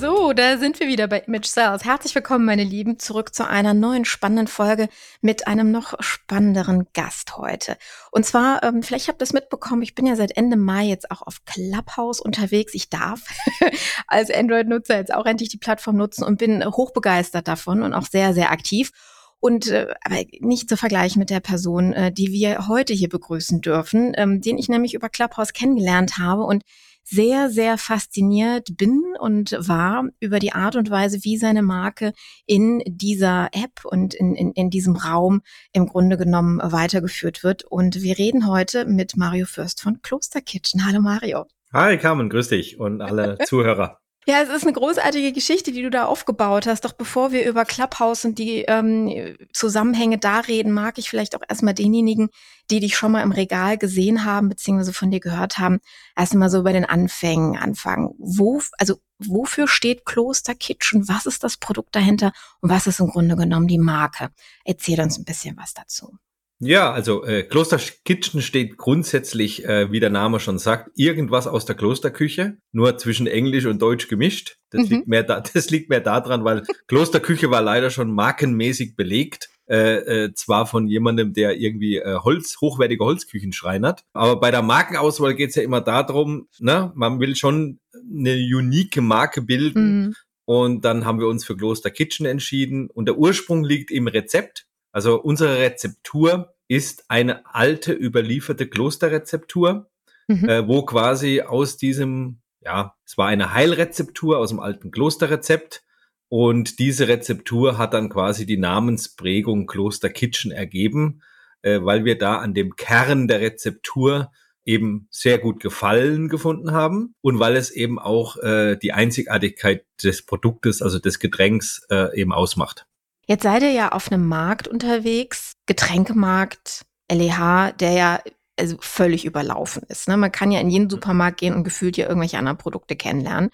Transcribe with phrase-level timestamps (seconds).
[0.00, 1.84] So, da sind wir wieder bei Image Sales.
[1.84, 4.88] Herzlich willkommen, meine Lieben, zurück zu einer neuen spannenden Folge
[5.20, 7.76] mit einem noch spannenderen Gast heute.
[8.10, 11.10] Und zwar, ähm, vielleicht habt ihr es mitbekommen, ich bin ja seit Ende Mai jetzt
[11.10, 12.72] auch auf Clubhouse unterwegs.
[12.72, 13.20] Ich darf
[14.06, 18.32] als Android-Nutzer jetzt auch endlich die Plattform nutzen und bin hochbegeistert davon und auch sehr,
[18.32, 18.92] sehr aktiv.
[19.38, 23.60] Und äh, aber nicht zu vergleichen mit der Person, äh, die wir heute hier begrüßen
[23.60, 26.62] dürfen, ähm, den ich nämlich über Clubhouse kennengelernt habe und
[27.04, 32.12] sehr, sehr fasziniert bin und war über die Art und Weise, wie seine Marke
[32.46, 37.64] in dieser App und in, in, in diesem Raum im Grunde genommen weitergeführt wird.
[37.64, 40.86] Und wir reden heute mit Mario Fürst von Kloster Kitchen.
[40.86, 41.46] Hallo Mario.
[41.72, 43.99] Hi Carmen, grüß dich und alle Zuhörer.
[44.26, 46.84] Ja, es ist eine großartige Geschichte, die du da aufgebaut hast.
[46.84, 51.40] Doch bevor wir über Clubhouse und die ähm, Zusammenhänge da reden, mag ich vielleicht auch
[51.48, 52.28] erstmal denjenigen,
[52.70, 55.80] die dich schon mal im Regal gesehen haben, beziehungsweise von dir gehört haben,
[56.16, 58.10] erstmal so bei den Anfängen anfangen.
[58.18, 61.08] Wo, also wofür steht Kloster Kitchen?
[61.08, 62.32] Was ist das Produkt dahinter?
[62.60, 64.30] Und was ist im Grunde genommen die Marke?
[64.64, 66.18] Erzähl uns ein bisschen was dazu.
[66.62, 71.64] Ja, also äh, Kloster Kitchen steht grundsätzlich, äh, wie der Name schon sagt, irgendwas aus
[71.64, 74.58] der Klosterküche, nur zwischen Englisch und Deutsch gemischt.
[74.68, 74.96] Das, mhm.
[74.96, 79.48] liegt, mehr da, das liegt mehr daran, weil Klosterküche war leider schon markenmäßig belegt.
[79.70, 84.02] Äh, äh, zwar von jemandem, der irgendwie äh, Holz, hochwertige Holzküchen schreinert.
[84.12, 87.78] Aber bei der Markenauswahl geht's ja immer darum, ne, man will schon
[88.12, 90.00] eine unique Marke bilden.
[90.00, 90.14] Mhm.
[90.44, 92.90] Und dann haben wir uns für Kloster Kitchen entschieden.
[92.90, 94.66] Und der Ursprung liegt im Rezept.
[94.92, 99.90] Also unsere Rezeptur ist eine alte überlieferte Klosterrezeptur,
[100.28, 100.48] mhm.
[100.48, 105.82] äh, wo quasi aus diesem, ja, es war eine Heilrezeptur aus dem alten Klosterrezept
[106.28, 111.22] und diese Rezeptur hat dann quasi die Namensprägung Kloster Kitchen ergeben,
[111.62, 114.30] äh, weil wir da an dem Kern der Rezeptur
[114.64, 120.24] eben sehr gut gefallen gefunden haben und weil es eben auch äh, die Einzigartigkeit des
[120.24, 122.86] Produktes, also des Getränks äh, eben ausmacht.
[123.30, 128.20] Jetzt seid ihr ja auf einem Markt unterwegs, Getränkemarkt, LEH, der ja
[128.58, 130.08] also völlig überlaufen ist.
[130.08, 130.16] Ne?
[130.16, 130.90] Man kann ja in jeden mhm.
[130.90, 133.50] Supermarkt gehen und gefühlt ja irgendwelche anderen Produkte kennenlernen.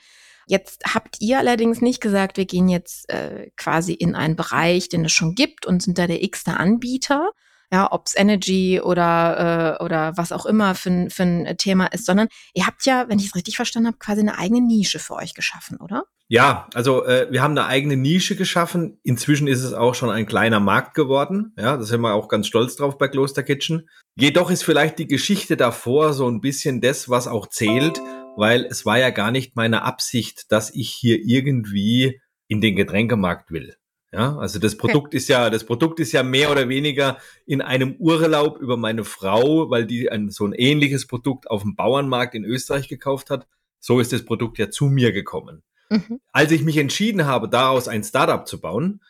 [0.47, 5.05] Jetzt habt ihr allerdings nicht gesagt, wir gehen jetzt äh, quasi in einen Bereich, den
[5.05, 7.29] es schon gibt und sind da der x-te Anbieter,
[7.73, 12.29] ja, ob's Energy oder, äh, oder was auch immer für, für ein Thema ist, sondern
[12.55, 15.35] ihr habt ja, wenn ich es richtig verstanden habe, quasi eine eigene Nische für euch
[15.35, 16.05] geschaffen, oder?
[16.29, 18.99] Ja, also äh, wir haben eine eigene Nische geschaffen.
[19.05, 21.53] Inzwischen ist es auch schon ein kleiner Markt geworden.
[21.57, 23.89] Ja, da sind wir auch ganz stolz drauf bei Kloster Kitchen.
[24.17, 28.01] Jedoch ist vielleicht die Geschichte davor so ein bisschen das, was auch zählt,
[28.37, 33.53] weil es war ja gar nicht meine Absicht, dass ich hier irgendwie in den Getränkemarkt
[33.53, 33.77] will.
[34.17, 35.19] Ja, also das Produkt okay.
[35.19, 39.69] ist ja, das Produkt ist ja mehr oder weniger in einem Urlaub über meine Frau,
[39.69, 43.47] weil die ein, so ein ähnliches Produkt auf dem Bauernmarkt in Österreich gekauft hat.
[43.79, 45.63] So ist das Produkt ja zu mir gekommen.
[45.91, 46.19] Mhm.
[46.33, 49.03] Als ich mich entschieden habe, daraus ein Startup zu bauen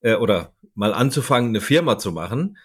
[0.00, 2.56] äh, oder mal anzufangen, eine Firma zu machen,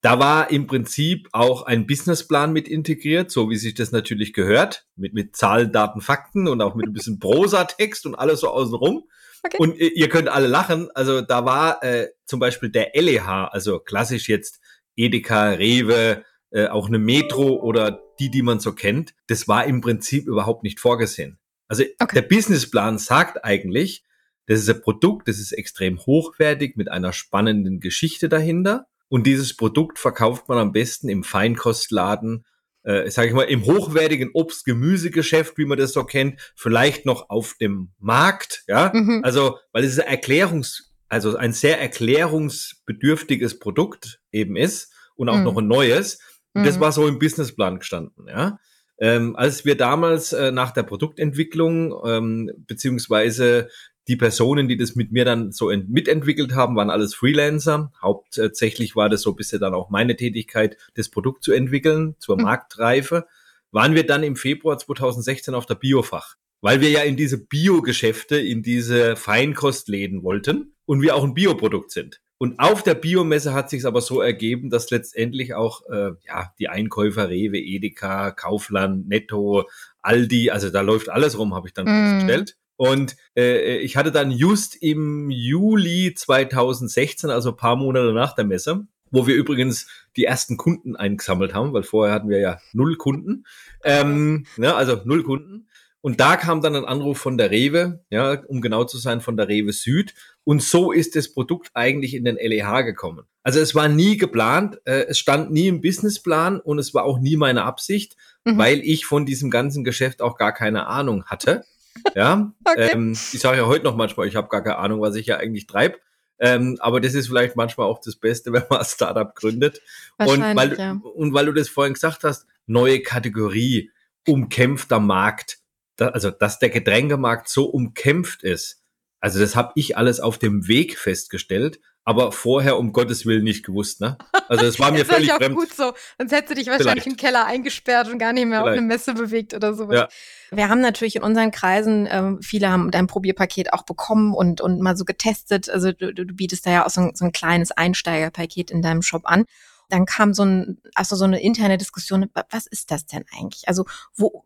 [0.00, 4.88] da war im Prinzip auch ein Businessplan mit integriert, so wie sich das natürlich gehört,
[4.96, 9.04] mit, mit Zahlen, Daten, Fakten und auch mit ein bisschen Prosa-Text und alles so außenrum.
[9.44, 9.56] Okay.
[9.58, 10.90] Und ihr könnt alle lachen.
[10.94, 14.60] Also da war äh, zum Beispiel der LEH, also klassisch jetzt
[14.96, 19.14] Edeka, Rewe, äh, auch eine Metro oder die, die man so kennt.
[19.26, 21.38] Das war im Prinzip überhaupt nicht vorgesehen.
[21.68, 22.14] Also okay.
[22.14, 24.04] der Businessplan sagt eigentlich,
[24.46, 28.86] das ist ein Produkt, das ist extrem hochwertig mit einer spannenden Geschichte dahinter.
[29.08, 32.44] Und dieses Produkt verkauft man am besten im Feinkostladen,
[32.84, 37.54] äh, sage ich mal, im hochwertigen Obst-Gemüsegeschäft, wie man das so kennt, vielleicht noch auf
[37.60, 38.92] dem Markt, ja.
[38.94, 39.20] Mhm.
[39.24, 45.44] Also, weil es Erklärungs, also ein sehr erklärungsbedürftiges Produkt eben ist und auch mhm.
[45.44, 46.20] noch ein neues.
[46.52, 46.80] Und das mhm.
[46.80, 48.58] war so im Businessplan gestanden, ja.
[49.00, 53.68] Ähm, als wir damals äh, nach der Produktentwicklung ähm, beziehungsweise
[54.08, 57.92] die Personen, die das mit mir dann so mitentwickelt haben, waren alles Freelancer.
[58.00, 62.44] Hauptsächlich war das so bisher dann auch meine Tätigkeit, das Produkt zu entwickeln, zur mhm.
[62.44, 63.26] Marktreife.
[63.70, 68.36] Waren wir dann im Februar 2016 auf der Biofach, weil wir ja in diese Biogeschäfte,
[68.36, 72.20] in diese Feinkostläden wollten und wir auch ein Bioprodukt sind.
[72.36, 76.68] Und auf der Biomesse hat sich aber so ergeben, dass letztendlich auch äh, ja die
[76.68, 79.64] Einkäufer Rewe, Edeka, Kaufland, Netto,
[80.02, 81.88] Aldi, also da läuft alles rum, habe ich dann mm.
[81.88, 82.56] festgestellt.
[82.76, 88.44] Und äh, ich hatte dann just im Juli 2016, also ein paar Monate nach der
[88.44, 89.86] Messe, wo wir übrigens
[90.16, 93.46] die ersten Kunden eingesammelt haben, weil vorher hatten wir ja null Kunden,
[93.84, 95.68] ähm, ne, also null Kunden.
[96.00, 99.38] Und da kam dann ein Anruf von der Rewe, ja, um genau zu sein, von
[99.38, 100.12] der Rewe Süd.
[100.44, 103.24] Und so ist das Produkt eigentlich in den LEH gekommen.
[103.42, 107.18] Also es war nie geplant, äh, es stand nie im Businessplan und es war auch
[107.20, 108.58] nie meine Absicht, mhm.
[108.58, 111.64] weil ich von diesem ganzen Geschäft auch gar keine Ahnung hatte.
[112.14, 112.90] Ja, okay.
[112.92, 115.36] ähm, ich sage ja heute noch manchmal, ich habe gar keine Ahnung, was ich ja
[115.36, 115.98] eigentlich treibe.
[116.38, 119.80] Ähm, aber das ist vielleicht manchmal auch das Beste, wenn man ein Startup gründet.
[120.18, 120.92] Und weil, ja.
[120.92, 123.90] und weil du das vorhin gesagt hast, neue Kategorie,
[124.26, 125.58] umkämpfter Markt,
[125.96, 128.82] da, also dass der Getränkemarkt so umkämpft ist.
[129.20, 133.64] Also das habe ich alles auf dem Weg festgestellt, aber vorher um Gottes Willen nicht
[133.64, 134.18] gewusst, ne?
[134.48, 135.56] Also es war mir völlig auch fremd.
[135.56, 137.06] gut so, sonst hättest du dich wahrscheinlich Vielleicht.
[137.06, 138.74] im Keller eingesperrt und gar nicht mehr Vielleicht.
[138.74, 139.94] auf eine Messe bewegt oder sowas.
[139.94, 140.08] Ja.
[140.50, 144.80] Wir haben natürlich in unseren Kreisen, ähm, viele haben dein Probierpaket auch bekommen und, und
[144.80, 145.70] mal so getestet.
[145.70, 149.02] Also du, du bietest da ja auch so ein, so ein kleines Einsteigerpaket in deinem
[149.02, 149.46] Shop an
[149.88, 153.68] dann kam so ein, also so eine interne Diskussion, was ist das denn eigentlich?
[153.68, 153.84] Also
[154.14, 154.44] wo,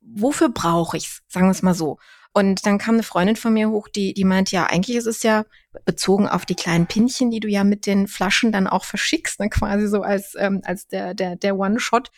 [0.00, 1.22] wofür brauche ich's?
[1.28, 1.98] Sagen wir es mal so.
[2.32, 5.22] Und dann kam eine Freundin von mir hoch, die, die meint, ja, eigentlich ist es
[5.22, 5.44] ja
[5.84, 9.48] bezogen auf die kleinen Pinchen, die du ja mit den Flaschen dann auch verschickst, ne,
[9.48, 12.10] quasi so als, ähm, als der, der, der One-Shot.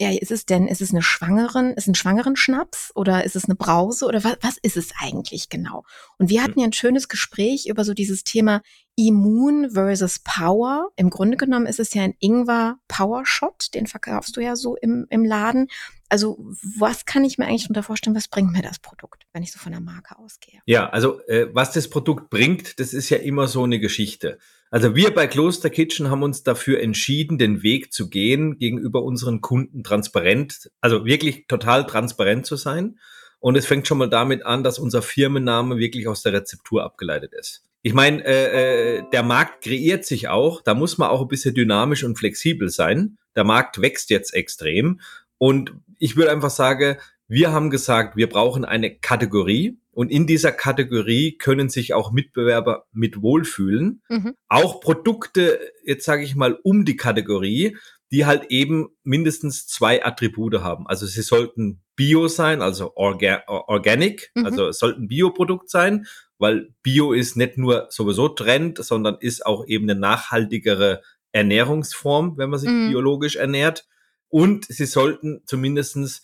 [0.00, 3.44] Ja, ist es denn, ist es eine Schwangeren, ist ein schwangeren Schnaps oder ist es
[3.44, 5.84] eine Brause oder was, was ist es eigentlich genau?
[6.16, 8.62] Und wir hatten ja ein schönes Gespräch über so dieses Thema
[8.96, 10.88] Immun versus Power.
[10.96, 14.74] Im Grunde genommen ist es ja ein Ingwer Power Shot, den verkaufst du ja so
[14.74, 15.68] im, im Laden.
[16.08, 16.38] Also
[16.78, 19.58] was kann ich mir eigentlich darunter vorstellen, was bringt mir das Produkt, wenn ich so
[19.58, 20.60] von der Marke ausgehe?
[20.64, 24.38] Ja, also äh, was das Produkt bringt, das ist ja immer so eine Geschichte.
[24.70, 29.40] Also wir bei Kloster Kitchen haben uns dafür entschieden, den Weg zu gehen, gegenüber unseren
[29.40, 32.98] Kunden transparent, also wirklich total transparent zu sein.
[33.40, 37.32] Und es fängt schon mal damit an, dass unser Firmenname wirklich aus der Rezeptur abgeleitet
[37.34, 37.64] ist.
[37.82, 41.54] Ich meine, äh, äh, der Markt kreiert sich auch, da muss man auch ein bisschen
[41.54, 43.16] dynamisch und flexibel sein.
[43.34, 45.00] Der Markt wächst jetzt extrem
[45.38, 50.52] und ich würde einfach sagen, wir haben gesagt, wir brauchen eine Kategorie und in dieser
[50.52, 54.02] Kategorie können sich auch Mitbewerber mit wohlfühlen.
[54.08, 54.34] Mhm.
[54.48, 57.76] Auch Produkte, jetzt sage ich mal, um die Kategorie,
[58.12, 60.86] die halt eben mindestens zwei Attribute haben.
[60.86, 64.46] Also sie sollten Bio sein, also orga Organic, mhm.
[64.46, 66.06] also es sollten Bioprodukt sein,
[66.38, 72.50] weil Bio ist nicht nur sowieso Trend, sondern ist auch eben eine nachhaltigere Ernährungsform, wenn
[72.50, 72.88] man sich mhm.
[72.88, 73.86] biologisch ernährt.
[74.28, 76.22] Und sie sollten zumindestens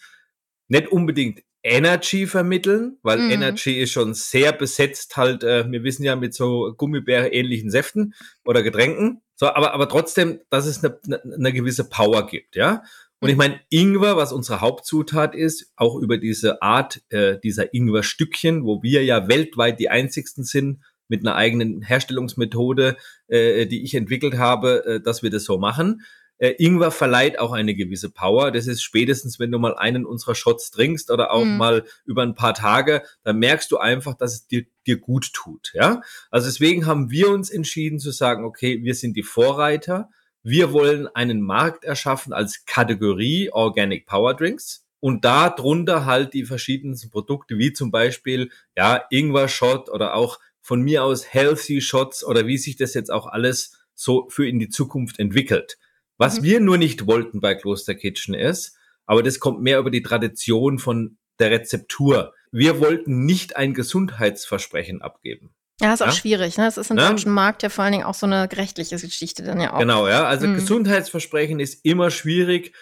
[0.68, 3.30] nicht unbedingt Energy vermitteln, weil mhm.
[3.30, 8.62] Energy ist schon sehr besetzt halt, äh, wir wissen ja mit so Gummibär-ähnlichen Säften oder
[8.62, 9.20] Getränken.
[9.34, 12.82] So, aber, aber trotzdem, dass es eine, eine gewisse Power gibt, ja.
[13.20, 13.38] Und ich mhm.
[13.38, 19.04] meine, Ingwer, was unsere Hauptzutat ist, auch über diese Art äh, dieser Ingwer-Stückchen, wo wir
[19.04, 22.96] ja weltweit die einzigsten sind mit einer eigenen Herstellungsmethode,
[23.28, 26.02] äh, die ich entwickelt habe, äh, dass wir das so machen.
[26.38, 28.50] Äh, Ingwer verleiht auch eine gewisse Power.
[28.50, 31.56] Das ist spätestens, wenn du mal einen unserer Shots trinkst oder auch mhm.
[31.56, 35.72] mal über ein paar Tage, dann merkst du einfach, dass es dir, dir gut tut.
[35.74, 40.10] Ja, also deswegen haben wir uns entschieden zu sagen, okay, wir sind die Vorreiter.
[40.42, 44.84] Wir wollen einen Markt erschaffen als Kategorie Organic Power Drinks.
[45.00, 50.82] und da drunter halt die verschiedensten Produkte, wie zum Beispiel, ja, Ingwer-Shot oder auch von
[50.82, 54.68] mir aus Healthy Shots oder wie sich das jetzt auch alles so für in die
[54.68, 55.78] Zukunft entwickelt.
[56.18, 56.44] Was mhm.
[56.44, 60.78] wir nur nicht wollten bei Kloster Kitchen ist, aber das kommt mehr über die Tradition
[60.78, 62.34] von der Rezeptur.
[62.50, 65.54] Wir wollten nicht ein Gesundheitsversprechen abgeben.
[65.80, 66.12] Ja, ist auch ja?
[66.12, 66.56] schwierig.
[66.56, 66.66] Ne?
[66.66, 67.10] Es ist im ja?
[67.10, 69.78] deutschen Markt ja vor allen Dingen auch so eine rechtliche Geschichte dann ja auch.
[69.78, 70.24] Genau, ja.
[70.24, 70.54] Also mhm.
[70.54, 72.74] Gesundheitsversprechen ist immer schwierig,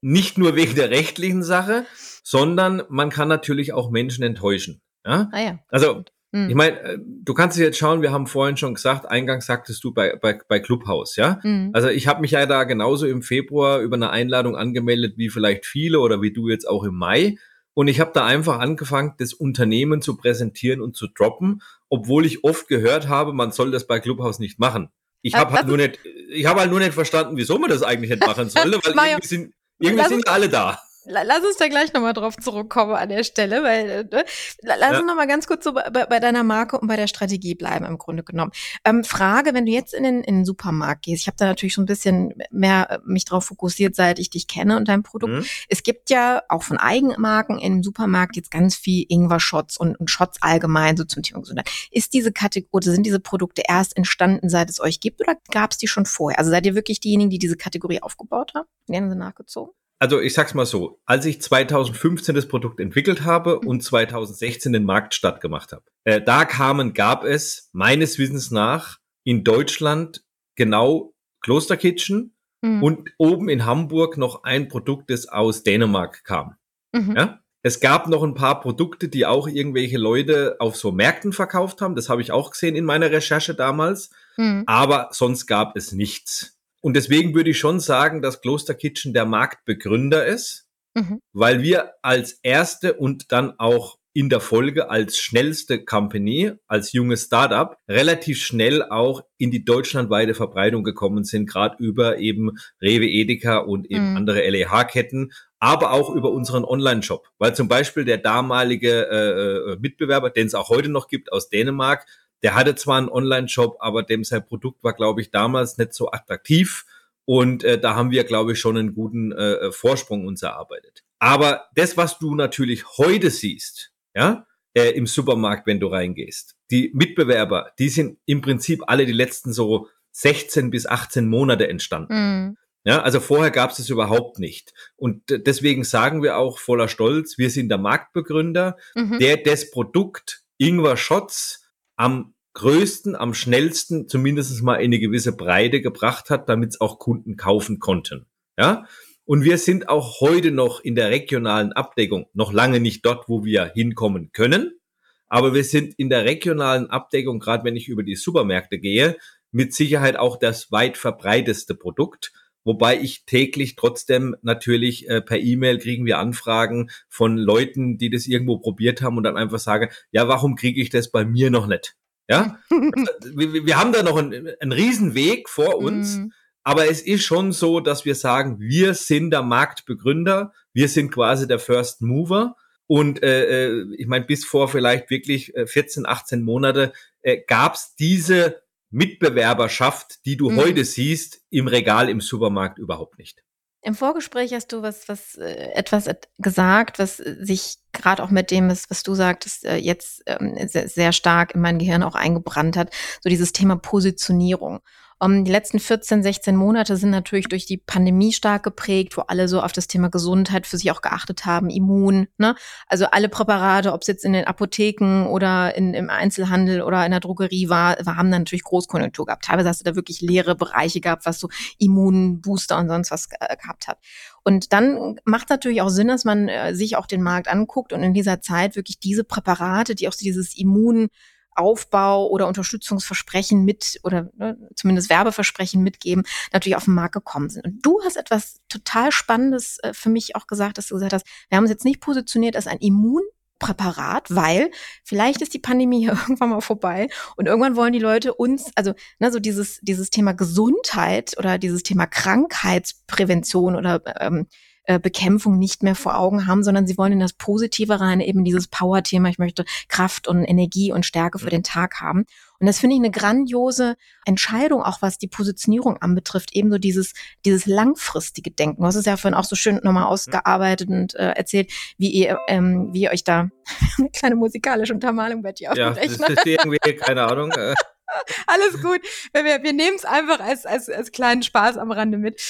[0.00, 1.84] nicht nur wegen der rechtlichen Sache,
[2.22, 4.80] sondern man kann natürlich auch Menschen enttäuschen.
[5.04, 5.28] Ja?
[5.32, 5.58] Ah, ja.
[5.68, 6.48] Also hm.
[6.48, 9.92] Ich meine, äh, du kannst jetzt schauen, wir haben vorhin schon gesagt, eingangs sagtest du
[9.92, 11.40] bei, bei, bei Clubhouse, ja?
[11.42, 11.70] Mhm.
[11.72, 15.66] Also ich habe mich ja da genauso im Februar über eine Einladung angemeldet wie vielleicht
[15.66, 17.36] viele oder wie du jetzt auch im Mai.
[17.74, 22.44] Und ich habe da einfach angefangen, das Unternehmen zu präsentieren und zu droppen, obwohl ich
[22.44, 24.90] oft gehört habe, man soll das bei Clubhouse nicht machen.
[25.22, 25.98] Ich habe halt nur nicht,
[26.30, 29.26] ich habe halt nur nicht verstanden, wieso man das eigentlich nicht machen sollte, weil irgendwie
[29.26, 30.80] sind, irgendwie sind alle da.
[31.06, 34.24] Lass uns da gleich nochmal drauf zurückkommen an der Stelle, weil äh, ne?
[34.62, 34.98] lass ja.
[34.98, 37.96] uns nochmal ganz kurz so bei, bei, deiner Marke und bei der Strategie bleiben, im
[37.96, 38.52] Grunde genommen.
[38.84, 41.72] Ähm, Frage, wenn du jetzt in den, in den Supermarkt gehst, ich habe da natürlich
[41.72, 45.32] schon ein bisschen mehr äh, mich drauf fokussiert, seit ich dich kenne und dein Produkt.
[45.32, 45.44] Mhm.
[45.68, 50.42] Es gibt ja auch von Eigenmarken im Supermarkt jetzt ganz viel Ingwer-Shots und, und Shots
[50.42, 51.70] allgemein so zum Thema Gesundheit.
[51.90, 55.78] Ist diese Kategorie, sind diese Produkte erst entstanden, seit es euch gibt oder gab es
[55.78, 56.38] die schon vorher?
[56.38, 58.68] Also seid ihr wirklich diejenigen, die diese Kategorie aufgebaut haben?
[58.88, 59.72] Die haben sie nachgezogen?
[60.00, 63.68] Also ich sag's mal so, als ich 2015 das Produkt entwickelt habe mhm.
[63.68, 69.44] und 2016 den Markt stattgemacht habe, äh, da kamen, gab es meines Wissens nach in
[69.44, 70.24] Deutschland
[70.56, 72.82] genau Kloster Kitchen mhm.
[72.82, 76.56] und oben in Hamburg noch ein Produkt, das aus Dänemark kam.
[76.92, 77.14] Mhm.
[77.16, 77.40] Ja?
[77.62, 81.94] Es gab noch ein paar Produkte, die auch irgendwelche Leute auf so Märkten verkauft haben.
[81.94, 84.10] Das habe ich auch gesehen in meiner Recherche damals.
[84.38, 84.64] Mhm.
[84.66, 86.58] Aber sonst gab es nichts.
[86.80, 91.20] Und deswegen würde ich schon sagen, dass Kloster Kitchen der Marktbegründer ist, mhm.
[91.32, 97.26] weil wir als erste und dann auch in der Folge als schnellste Company, als junges
[97.26, 102.50] Startup, relativ schnell auch in die deutschlandweite Verbreitung gekommen sind, gerade über eben
[102.82, 104.16] Rewe Edeka und eben mhm.
[104.16, 107.28] andere LEH-Ketten, aber auch über unseren Online-Shop.
[107.38, 111.48] Weil zum Beispiel der damalige äh, äh Mitbewerber, den es auch heute noch gibt aus
[111.48, 112.04] Dänemark,
[112.42, 116.10] der hatte zwar einen Online-Shop, aber dem sein Produkt war, glaube ich, damals nicht so
[116.10, 116.84] attraktiv.
[117.24, 121.04] Und äh, da haben wir, glaube ich, schon einen guten äh, äh, Vorsprung uns erarbeitet.
[121.18, 126.90] Aber das, was du natürlich heute siehst, ja, äh, im Supermarkt, wenn du reingehst, die
[126.94, 132.14] Mitbewerber, die sind im Prinzip alle die letzten so 16 bis 18 Monate entstanden.
[132.14, 132.56] Mhm.
[132.84, 134.72] Ja, also vorher gab es das überhaupt nicht.
[134.96, 139.18] Und deswegen sagen wir auch voller Stolz, wir sind der Marktbegründer, mhm.
[139.18, 141.69] der das Produkt Ingwer Schotz
[142.00, 146.98] am größten, am schnellsten zumindest mal in eine gewisse Breite gebracht hat, damit es auch
[146.98, 148.24] Kunden kaufen konnten.
[148.58, 148.86] Ja,
[149.26, 153.44] und wir sind auch heute noch in der regionalen Abdeckung noch lange nicht dort, wo
[153.44, 154.80] wir hinkommen können.
[155.28, 159.18] Aber wir sind in der regionalen Abdeckung, gerade wenn ich über die Supermärkte gehe,
[159.52, 162.32] mit Sicherheit auch das weit verbreiteste Produkt.
[162.70, 168.28] Wobei ich täglich trotzdem natürlich äh, per E-Mail kriegen wir Anfragen von Leuten, die das
[168.28, 171.66] irgendwo probiert haben und dann einfach sagen, ja, warum kriege ich das bei mir noch
[171.66, 171.96] nicht?
[172.28, 176.18] Ja, wir, wir, haben da noch einen, einen Riesenweg vor uns.
[176.18, 176.32] Mhm.
[176.62, 181.48] Aber es ist schon so, dass wir sagen, wir sind der Marktbegründer, wir sind quasi
[181.48, 182.54] der First Mover.
[182.86, 187.74] Und äh, äh ich meine, bis vor vielleicht wirklich 14, äh, 18 Monate äh, gab
[187.74, 190.56] es diese Mitbewerberschaft, die du mhm.
[190.56, 193.42] heute siehst, im Regal im Supermarkt überhaupt nicht.
[193.82, 198.68] Im Vorgespräch hast du was, was äh, etwas gesagt, was sich gerade auch mit dem,
[198.68, 202.76] was, was du sagtest, äh, jetzt ähm, sehr, sehr stark in mein Gehirn auch eingebrannt
[202.76, 202.92] hat,
[203.22, 204.80] so dieses Thema Positionierung.
[205.22, 209.22] Um, ähm, die letzten 14, 16 Monate sind natürlich durch die Pandemie stark geprägt, wo
[209.22, 212.54] alle so auf das Thema Gesundheit für sich auch geachtet haben, Immun, ne?
[212.86, 217.10] Also alle Präparate, ob es jetzt in den Apotheken oder in, im Einzelhandel oder in
[217.10, 219.44] der Drogerie war, war haben dann natürlich Großkonjunktur gehabt.
[219.44, 221.48] Teilweise hast du da wirklich leere Bereiche gehabt, was so
[221.78, 223.98] Immunbooster und sonst was äh, gehabt hat.
[224.42, 228.02] Und dann macht natürlich auch Sinn, dass man äh, sich auch den Markt anguckt und
[228.02, 231.08] in dieser Zeit wirklich diese Präparate, die auch dieses Immun
[231.54, 237.66] Aufbau oder Unterstützungsversprechen mit oder ne, zumindest Werbeversprechen mitgeben, natürlich auf den Markt gekommen sind.
[237.66, 241.26] Und du hast etwas total Spannendes äh, für mich auch gesagt, dass du gesagt hast,
[241.48, 244.70] wir haben uns jetzt nicht positioniert als ein Immunpräparat, weil
[245.04, 248.94] vielleicht ist die Pandemie ja irgendwann mal vorbei und irgendwann wollen die Leute uns, also
[249.18, 254.46] ne, so dieses, dieses Thema Gesundheit oder dieses Thema Krankheitsprävention oder ähm,
[254.84, 258.44] äh, Bekämpfung nicht mehr vor Augen haben, sondern sie wollen in das Positive rein, eben
[258.44, 259.28] dieses Power-Thema.
[259.28, 262.24] Ich möchte Kraft und Energie und Stärke für den Tag haben.
[262.58, 263.96] Und das finde ich eine grandiose
[264.26, 268.82] Entscheidung, auch was die Positionierung anbetrifft, ebenso dieses, dieses langfristige Denken.
[268.82, 272.38] Du hast es ja vorhin auch so schön nochmal ausgearbeitet und äh, erzählt, wie ihr,
[272.48, 273.48] ähm, wie ihr euch da
[273.98, 277.50] eine kleine musikalische Untermalung bei dir auf ja, das ist irgendwie, keine Ahnung.
[277.52, 277.74] Äh.
[278.46, 279.00] Alles gut.
[279.32, 282.40] Wir, wir nehmen es einfach als, als, als kleinen Spaß am Rande mit.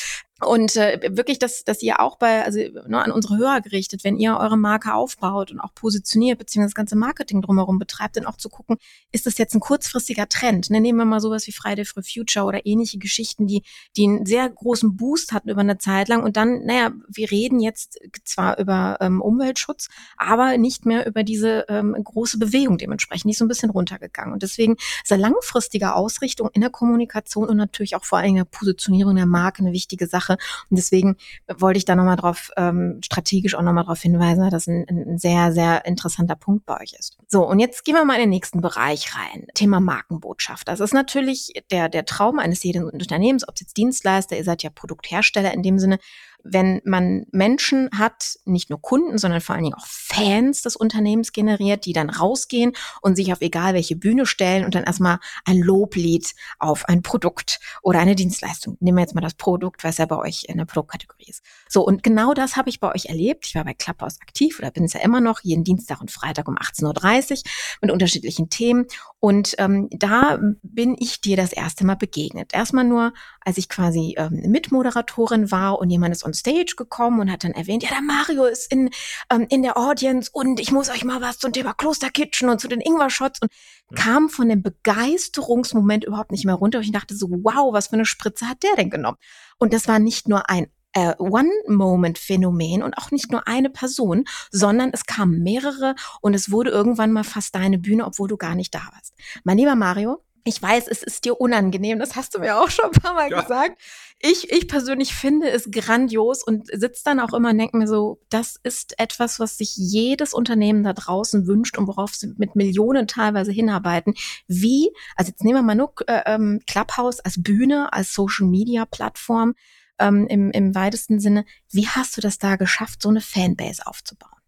[0.44, 4.16] Und äh, wirklich, dass, dass ihr auch bei, also ne, an unsere Hörer gerichtet, wenn
[4.16, 8.36] ihr eure Marke aufbaut und auch positioniert, beziehungsweise das ganze Marketing drumherum betreibt, dann auch
[8.36, 8.78] zu gucken,
[9.12, 10.70] ist das jetzt ein kurzfristiger Trend?
[10.70, 13.62] Ne, nehmen wir mal sowas wie Friday for Future oder ähnliche Geschichten, die,
[13.96, 16.22] die einen sehr großen Boost hatten über eine Zeit lang.
[16.22, 21.66] Und dann, naja, wir reden jetzt zwar über ähm, Umweltschutz, aber nicht mehr über diese
[21.68, 23.26] ähm, große Bewegung dementsprechend.
[23.26, 24.32] Die ist so ein bisschen runtergegangen.
[24.32, 28.36] Und deswegen ist eine langfristige Ausrichtung in der Kommunikation und natürlich auch vor allem in
[28.36, 30.38] der Positionierung der Marke eine wichtige Sache Sache.
[30.70, 31.16] Und deswegen
[31.48, 35.18] wollte ich da nochmal drauf, ähm, strategisch auch nochmal darauf hinweisen, dass das ein, ein
[35.18, 37.16] sehr, sehr interessanter Punkt bei euch ist.
[37.28, 39.46] So, und jetzt gehen wir mal in den nächsten Bereich rein.
[39.54, 40.68] Thema Markenbotschaft.
[40.68, 44.62] Das ist natürlich der, der Traum eines jeden Unternehmens, ob es jetzt Dienstleister, ihr seid
[44.62, 45.98] ja Produkthersteller in dem Sinne,
[46.44, 51.32] wenn man Menschen hat, nicht nur Kunden, sondern vor allen Dingen auch Fans des Unternehmens
[51.32, 55.58] generiert, die dann rausgehen und sich auf egal welche Bühne stellen und dann erstmal ein
[55.58, 58.76] Loblied auf ein Produkt oder eine Dienstleistung.
[58.80, 61.42] Nehmen wir jetzt mal das Produkt, was ja bei euch in der Produktkategorie ist.
[61.68, 63.46] So, und genau das habe ich bei euch erlebt.
[63.46, 66.48] Ich war bei Clubhouse aktiv oder bin es ja immer noch, jeden Dienstag und Freitag
[66.48, 67.42] um 18.30 Uhr
[67.82, 68.86] mit unterschiedlichen Themen.
[69.18, 72.54] Und ähm, da bin ich dir das erste Mal begegnet.
[72.54, 77.30] Erstmal nur, als ich quasi ähm, Mitmoderatorin war und jemand ist on stage gekommen und
[77.30, 78.90] hat dann erwähnt, ja, der Mario ist in,
[79.30, 82.68] ähm, in der Audience und ich muss euch mal was zum Thema Klosterkitchen und zu
[82.68, 83.50] den Ingwer-Shots und
[83.90, 83.94] mhm.
[83.96, 86.78] kam von dem Begeisterungsmoment überhaupt nicht mehr runter.
[86.78, 89.18] Und ich dachte so, wow, was für eine Spritze hat der denn genommen?
[89.58, 94.90] Und das war nicht nur ein äh, One-Moment-Phänomen und auch nicht nur eine Person, sondern
[94.92, 98.74] es kamen mehrere und es wurde irgendwann mal fast deine Bühne, obwohl du gar nicht
[98.74, 99.14] da warst.
[99.44, 102.86] Mein lieber Mario, ich weiß, es ist dir unangenehm, das hast du mir auch schon
[102.86, 103.40] ein paar Mal ja.
[103.42, 103.80] gesagt.
[104.22, 108.20] Ich, ich persönlich finde es grandios und sitze dann auch immer und denke mir so,
[108.28, 113.06] das ist etwas, was sich jedes Unternehmen da draußen wünscht und worauf sie mit Millionen
[113.06, 114.14] teilweise hinarbeiten.
[114.46, 119.54] Wie, also jetzt nehmen wir mal nur äh, ähm, Clubhouse als Bühne, als Social-Media-Plattform
[119.98, 121.46] ähm, im, im weitesten Sinne.
[121.70, 124.39] Wie hast du das da geschafft, so eine Fanbase aufzubauen?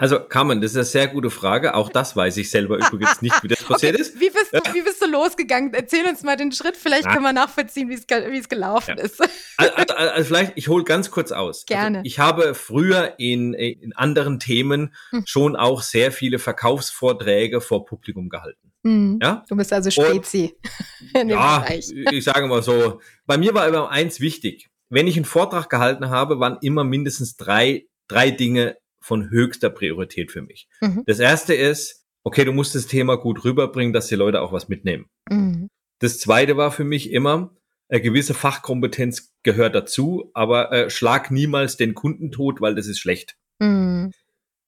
[0.00, 1.74] Also Carmen, das ist eine sehr gute Frage.
[1.74, 4.02] Auch das weiß ich selber übrigens nicht, wie das passiert okay.
[4.02, 4.20] ist.
[4.20, 5.74] Wie bist, du, wie bist du losgegangen?
[5.74, 6.76] Erzähl uns mal den Schritt.
[6.76, 7.12] Vielleicht ja.
[7.12, 9.04] können wir nachvollziehen, wie es gelaufen ja.
[9.04, 9.20] ist.
[9.56, 11.58] Also, also, also, vielleicht, ich hole ganz kurz aus.
[11.58, 11.98] Also Gerne.
[11.98, 15.24] Also ich habe früher in, in anderen Themen hm.
[15.26, 18.72] schon auch sehr viele Verkaufsvorträge vor Publikum gehalten.
[18.84, 19.18] Hm.
[19.20, 19.44] Ja?
[19.48, 21.90] Du bist also Spezi Und, in dem ja, Bereich.
[22.12, 24.68] Ich sage mal so, bei mir war immer eins wichtig.
[24.90, 28.76] Wenn ich einen Vortrag gehalten habe, waren immer mindestens drei, drei Dinge
[29.08, 30.68] von höchster Priorität für mich.
[30.80, 31.02] Mhm.
[31.06, 34.68] Das erste ist, okay, du musst das Thema gut rüberbringen, dass die Leute auch was
[34.68, 35.06] mitnehmen.
[35.30, 35.68] Mhm.
[35.98, 37.56] Das zweite war für mich immer,
[37.88, 42.98] eine gewisse Fachkompetenz gehört dazu, aber äh, schlag niemals den Kunden tot, weil das ist
[42.98, 43.36] schlecht.
[43.58, 44.12] Mhm.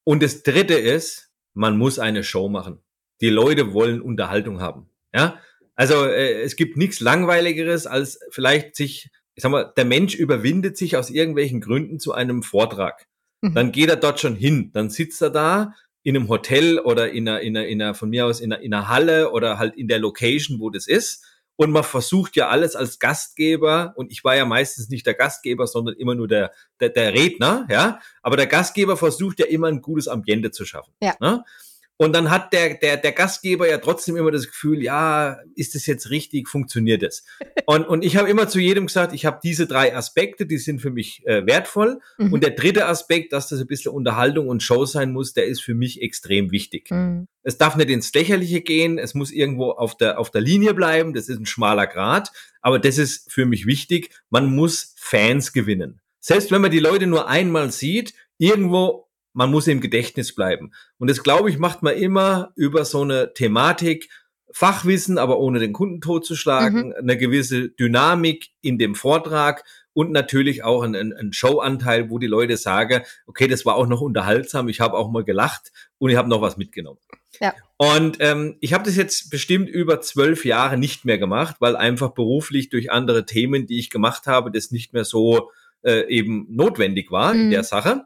[0.05, 2.81] Und das dritte ist, man muss eine Show machen.
[3.21, 4.89] Die Leute wollen Unterhaltung haben.
[5.15, 5.39] Ja,
[5.75, 10.79] also äh, es gibt nichts langweiligeres als vielleicht sich, ich sag mal, der Mensch überwindet
[10.79, 13.07] sich aus irgendwelchen Gründen zu einem Vortrag.
[13.41, 13.55] Mhm.
[13.55, 14.71] Dann geht er dort schon hin.
[14.73, 18.11] Dann sitzt er da in einem Hotel oder in einer, in einer, in einer von
[18.11, 21.25] mir aus in einer, in einer Halle oder halt in der Location, wo das ist.
[21.57, 25.67] Und man versucht ja alles als Gastgeber, und ich war ja meistens nicht der Gastgeber,
[25.67, 28.01] sondern immer nur der, der, der Redner, ja.
[28.23, 30.95] Aber der Gastgeber versucht ja immer ein gutes Ambiente zu schaffen.
[31.03, 31.17] Ja.
[31.21, 31.45] Ne?
[32.01, 35.85] Und dann hat der, der, der Gastgeber ja trotzdem immer das Gefühl, ja, ist das
[35.85, 37.27] jetzt richtig, funktioniert das?
[37.67, 40.81] Und, und ich habe immer zu jedem gesagt, ich habe diese drei Aspekte, die sind
[40.81, 42.01] für mich äh, wertvoll.
[42.17, 42.33] Mhm.
[42.33, 45.63] Und der dritte Aspekt, dass das ein bisschen Unterhaltung und Show sein muss, der ist
[45.63, 46.91] für mich extrem wichtig.
[46.91, 47.29] Mhm.
[47.43, 51.13] Es darf nicht ins Lächerliche gehen, es muss irgendwo auf der, auf der Linie bleiben,
[51.13, 52.33] das ist ein schmaler Grad,
[52.63, 56.01] aber das ist für mich wichtig, man muss Fans gewinnen.
[56.19, 60.73] Selbst wenn man die Leute nur einmal sieht, irgendwo man muss im Gedächtnis bleiben.
[60.99, 64.09] Und das, glaube ich, macht man immer über so eine Thematik,
[64.53, 66.95] Fachwissen, aber ohne den Kunden totzuschlagen, mhm.
[66.95, 72.57] eine gewisse Dynamik in dem Vortrag und natürlich auch ein, ein Showanteil, wo die Leute
[72.57, 76.29] sagen, okay, das war auch noch unterhaltsam, ich habe auch mal gelacht und ich habe
[76.29, 76.99] noch was mitgenommen.
[77.41, 77.55] Ja.
[77.77, 82.11] Und ähm, ich habe das jetzt bestimmt über zwölf Jahre nicht mehr gemacht, weil einfach
[82.11, 85.51] beruflich durch andere Themen, die ich gemacht habe, das nicht mehr so
[85.83, 87.41] äh, eben notwendig war mhm.
[87.43, 88.05] in der Sache.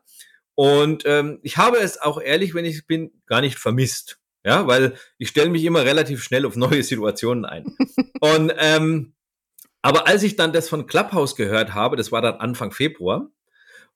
[0.55, 4.19] Und ähm, ich habe es auch ehrlich, wenn ich bin, gar nicht vermisst.
[4.47, 7.65] Ja, weil ich stelle mich immer relativ schnell auf neue Situationen ein.
[8.21, 9.15] Und ähm,
[9.83, 13.31] aber als ich dann das von Clubhouse gehört habe, das war dann Anfang Februar,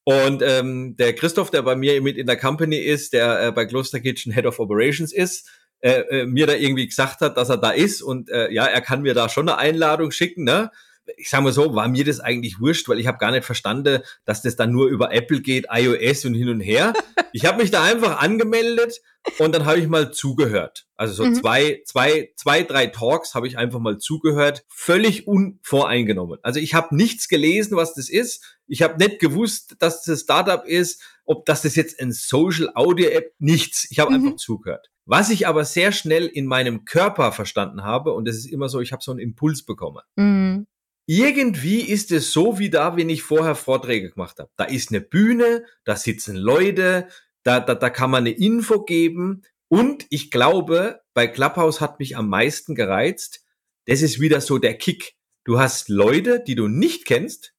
[0.05, 3.67] Und ähm, der Christoph, der bei mir mit in der Company ist, der äh, bei
[3.67, 7.59] Kloster Kitchen Head of Operations ist, äh, äh, mir da irgendwie gesagt hat, dass er
[7.59, 10.71] da ist und äh, ja, er kann mir da schon eine Einladung schicken, ne?
[11.17, 14.03] Ich sage mal so, war mir das eigentlich wurscht, weil ich habe gar nicht verstanden,
[14.25, 16.93] dass das dann nur über Apple geht, iOS und hin und her.
[17.35, 19.03] Ich habe mich da einfach angemeldet
[19.39, 20.87] und dann habe ich mal zugehört.
[20.97, 21.35] Also so mhm.
[21.35, 26.39] zwei, zwei, zwei, drei Talks habe ich einfach mal zugehört, völlig unvoreingenommen.
[26.43, 28.57] Also ich habe nichts gelesen, was das ist.
[28.67, 33.11] Ich habe nicht gewusst, dass das Startup ist, ob das das jetzt ein Social Audio
[33.11, 33.87] App, nichts.
[33.91, 34.25] Ich habe mhm.
[34.25, 34.89] einfach zugehört.
[35.05, 38.81] Was ich aber sehr schnell in meinem Körper verstanden habe, und das ist immer so,
[38.81, 40.03] ich habe so einen Impuls bekommen.
[40.17, 40.67] Mhm
[41.09, 44.51] irgendwie ist es so wie da, wenn ich vorher Vorträge gemacht habe.
[44.57, 47.09] Da ist eine Bühne, da sitzen Leute,
[47.45, 49.41] da, da, da kann man eine Info geben.
[49.69, 53.43] Und ich glaube, bei Clubhouse hat mich am meisten gereizt.
[53.87, 55.15] Das ist wieder so der Kick.
[55.45, 57.55] Du hast Leute, die du nicht kennst,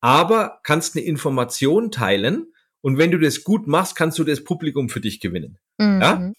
[0.00, 2.52] aber kannst eine Information teilen.
[2.82, 5.58] Und wenn du das gut machst, kannst du das Publikum für dich gewinnen.
[5.78, 6.00] Mhm.
[6.00, 6.32] Ja?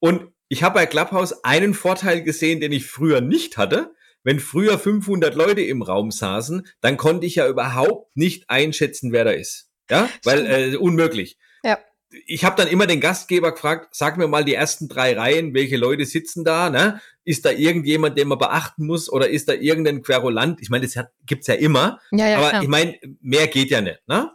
[0.00, 4.78] Und ich habe bei Clubhouse einen Vorteil gesehen, den ich früher nicht hatte wenn früher
[4.78, 9.68] 500 Leute im Raum saßen, dann konnte ich ja überhaupt nicht einschätzen, wer da ist.
[9.90, 11.38] Ja, weil äh, unmöglich.
[11.64, 11.78] Ja.
[12.26, 15.76] Ich habe dann immer den Gastgeber gefragt, sag mir mal die ersten drei Reihen, welche
[15.76, 17.00] Leute sitzen da, ne?
[17.24, 20.60] Ist da irgendjemand, den man beachten muss oder ist da irgendein Querulant?
[20.60, 22.62] Ich meine, das hat, gibt's ja immer, ja, ja, aber klar.
[22.62, 24.30] ich meine, mehr geht ja nicht, ne?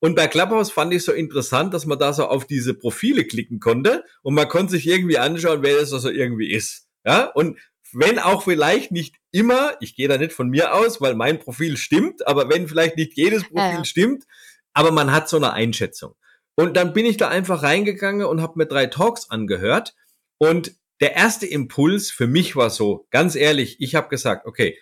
[0.00, 3.58] Und bei Clubhouse fand ich so interessant, dass man da so auf diese Profile klicken
[3.60, 6.86] konnte und man konnte sich irgendwie anschauen, wer das also irgendwie ist.
[7.04, 7.58] Ja, und
[7.92, 11.76] wenn auch vielleicht nicht immer, ich gehe da nicht von mir aus, weil mein Profil
[11.76, 13.84] stimmt, aber wenn vielleicht nicht jedes Profil ja.
[13.84, 14.24] stimmt,
[14.72, 16.14] aber man hat so eine Einschätzung.
[16.54, 19.94] Und dann bin ich da einfach reingegangen und habe mir drei Talks angehört.
[20.38, 24.78] Und der erste Impuls für mich war so, ganz ehrlich, ich habe gesagt, okay,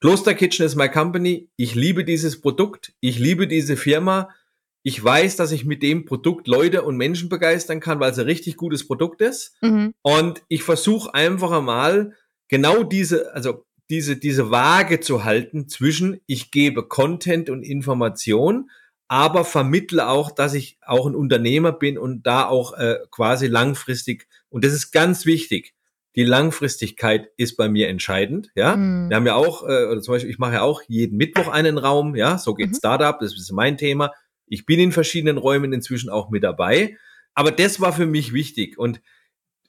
[0.00, 1.50] Kloster Kitchen ist my company.
[1.56, 2.94] Ich liebe dieses Produkt.
[3.00, 4.28] Ich liebe diese Firma.
[4.88, 8.24] Ich weiß, dass ich mit dem Produkt Leute und Menschen begeistern kann, weil es ein
[8.24, 9.54] richtig gutes Produkt ist.
[9.60, 9.92] Mhm.
[10.00, 12.14] Und ich versuche einfach einmal
[12.48, 18.70] genau diese, also diese, diese Waage zu halten zwischen, ich gebe Content und Information,
[19.08, 24.26] aber vermittle auch, dass ich auch ein Unternehmer bin und da auch äh, quasi langfristig,
[24.48, 25.74] und das ist ganz wichtig,
[26.16, 28.50] die Langfristigkeit ist bei mir entscheidend.
[28.54, 29.10] Ja, mhm.
[29.10, 31.76] wir haben ja auch, äh, oder zum Beispiel, ich mache ja auch jeden Mittwoch einen
[31.76, 32.16] Raum.
[32.16, 32.74] Ja, so geht mhm.
[32.74, 34.12] Startup, das ist mein Thema.
[34.50, 36.96] Ich bin in verschiedenen Räumen inzwischen auch mit dabei.
[37.34, 38.78] Aber das war für mich wichtig.
[38.78, 39.00] Und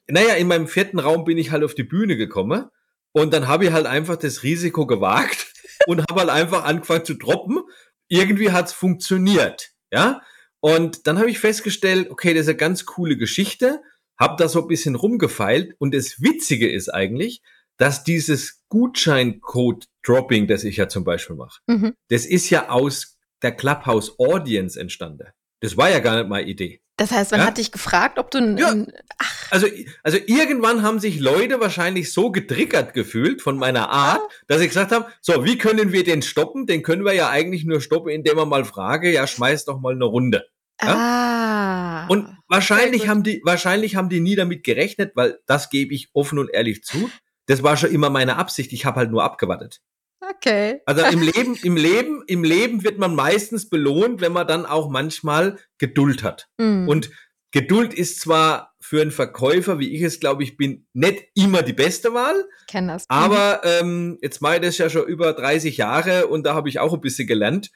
[0.08, 2.66] naja, in meinem vierten Raum bin ich halt auf die Bühne gekommen.
[3.12, 5.52] Und dann habe ich halt einfach das Risiko gewagt
[5.86, 7.60] und habe halt einfach angefangen zu droppen.
[8.08, 9.70] Irgendwie hat's funktioniert.
[9.92, 10.22] Ja.
[10.60, 13.80] Und dann habe ich festgestellt, okay, das ist eine ganz coole Geschichte.
[14.18, 15.74] Hab da so ein bisschen rumgefeilt.
[15.78, 17.42] Und das Witzige ist eigentlich,
[17.78, 21.94] dass dieses Gutscheincode-Dropping, das ich ja zum Beispiel mache, mhm.
[22.08, 25.28] das ist ja aus der Clubhouse Audience entstanden.
[25.60, 26.80] Das war ja gar nicht meine Idee.
[26.96, 27.46] Das heißt, man ja?
[27.46, 28.74] hat dich gefragt, ob du ja.
[29.16, 29.46] Ach.
[29.50, 29.66] Also,
[30.02, 34.92] also irgendwann haben sich Leute wahrscheinlich so getriggert gefühlt von meiner Art, dass ich gesagt
[34.92, 36.66] habe, so, wie können wir den stoppen?
[36.66, 39.94] Den können wir ja eigentlich nur stoppen, indem wir mal frage, ja, schmeiß doch mal
[39.94, 40.46] eine Runde.
[40.82, 40.94] Ja?
[40.94, 42.06] Ah.
[42.08, 46.38] Und wahrscheinlich haben die, wahrscheinlich haben die nie damit gerechnet, weil das gebe ich offen
[46.38, 47.10] und ehrlich zu.
[47.46, 48.74] Das war schon immer meine Absicht.
[48.74, 49.80] Ich habe halt nur abgewartet.
[50.20, 50.80] Okay.
[50.84, 54.90] Also im Leben, im Leben, im Leben wird man meistens belohnt, wenn man dann auch
[54.90, 56.48] manchmal Geduld hat.
[56.58, 56.88] Mm.
[56.88, 57.10] Und
[57.52, 61.72] Geduld ist zwar für einen Verkäufer, wie ich es glaube ich bin, nicht immer die
[61.72, 62.44] beste Wahl.
[62.68, 63.04] Kenn das.
[63.08, 66.78] Aber ähm, jetzt mache ich das ja schon über 30 Jahre und da habe ich
[66.78, 67.70] auch ein bisschen gelernt.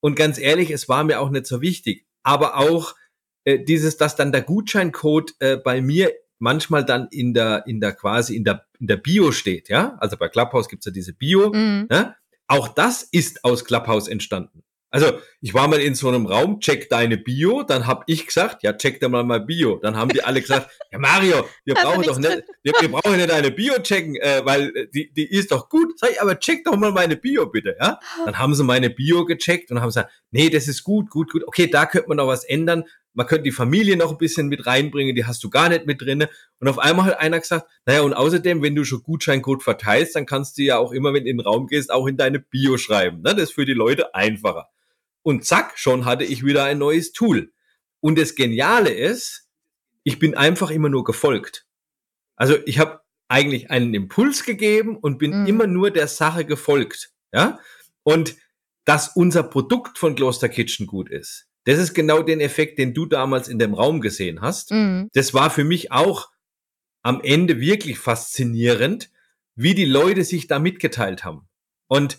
[0.00, 2.06] Und ganz ehrlich, es war mir auch nicht so wichtig.
[2.22, 2.94] Aber auch
[3.44, 7.92] äh, dieses, dass dann der Gutscheincode äh, bei mir manchmal dann in der, in der
[7.92, 9.96] quasi in der, in der Bio steht, ja.
[9.98, 11.52] Also bei Clubhouse gibt's ja diese Bio.
[11.52, 11.88] Mhm.
[11.90, 12.16] Ja?
[12.46, 14.62] Auch das ist aus Clubhouse entstanden.
[14.90, 18.62] Also ich war mal in so einem Raum, check deine Bio, dann hab ich gesagt,
[18.62, 19.76] ja, check dir mal mal Bio.
[19.76, 23.28] Dann haben die alle gesagt, ja Mario, wir brauchen doch nicht, wir, wir, brauchen nicht
[23.28, 25.98] deine Bio checken, äh, weil äh, die, die ist doch gut.
[25.98, 28.00] Sag ich, aber check doch mal meine Bio bitte, ja.
[28.24, 31.46] Dann haben sie meine Bio gecheckt und haben gesagt, nee, das ist gut, gut, gut.
[31.46, 32.84] Okay, da könnte man noch was ändern.
[33.14, 36.00] Man könnte die Familie noch ein bisschen mit reinbringen, die hast du gar nicht mit
[36.00, 36.28] drinne.
[36.60, 40.26] Und auf einmal hat einer gesagt, naja, und außerdem, wenn du schon Gutscheincode verteilst, dann
[40.26, 42.76] kannst du ja auch immer, wenn du in den Raum gehst, auch in deine Bio
[42.78, 43.22] schreiben.
[43.22, 43.34] Ne?
[43.34, 44.68] Das ist für die Leute einfacher.
[45.22, 47.52] Und zack, schon hatte ich wieder ein neues Tool.
[48.00, 49.48] Und das Geniale ist,
[50.04, 51.66] ich bin einfach immer nur gefolgt.
[52.36, 55.46] Also ich habe eigentlich einen Impuls gegeben und bin mhm.
[55.46, 57.12] immer nur der Sache gefolgt.
[57.32, 57.58] Ja?
[58.04, 58.36] Und
[58.84, 63.04] dass unser Produkt von Kloster Kitchen gut ist, das ist genau den Effekt, den du
[63.04, 64.70] damals in dem Raum gesehen hast.
[64.70, 65.10] Mhm.
[65.12, 66.30] Das war für mich auch
[67.02, 69.10] am Ende wirklich faszinierend,
[69.54, 71.46] wie die Leute sich da mitgeteilt haben.
[71.86, 72.18] Und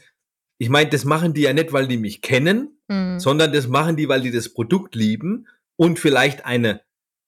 [0.60, 3.20] ich meine, das machen die ja nicht, weil die mich kennen, mhm.
[3.20, 6.82] sondern das machen die, weil die das Produkt lieben und vielleicht eine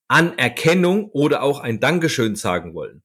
[0.07, 3.01] Anerkennung oder auch ein Dankeschön sagen wollen.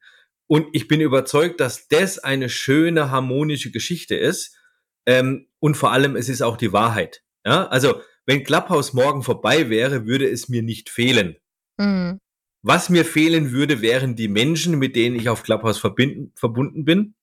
[0.46, 4.58] Und ich bin überzeugt, dass das eine schöne, harmonische Geschichte ist.
[5.06, 7.22] Ähm, und vor allem, es ist auch die Wahrheit.
[7.46, 11.36] Ja, also, wenn Clubhouse morgen vorbei wäre, würde es mir nicht fehlen.
[11.78, 12.20] Mhm.
[12.62, 17.14] Was mir fehlen würde, wären die Menschen, mit denen ich auf Clubhouse verbinden, verbunden bin.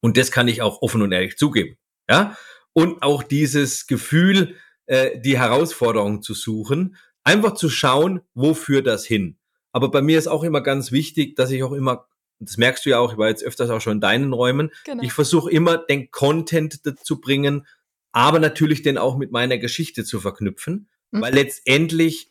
[0.00, 1.76] Und das kann ich auch offen und ehrlich zugeben.
[2.08, 2.36] Ja,
[2.72, 9.04] und auch dieses Gefühl, äh, die Herausforderung zu suchen, einfach zu schauen, wo führt das
[9.04, 9.38] hin.
[9.72, 12.08] Aber bei mir ist auch immer ganz wichtig, dass ich auch immer
[12.44, 14.70] das merkst du ja auch, ich war jetzt öfters auch schon in deinen Räumen.
[14.84, 15.02] Genau.
[15.02, 17.66] Ich versuche immer den Content dazu bringen,
[18.12, 21.22] aber natürlich den auch mit meiner Geschichte zu verknüpfen, mhm.
[21.22, 22.30] weil letztendlich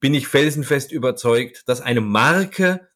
[0.00, 2.88] bin ich felsenfest überzeugt, dass eine Marke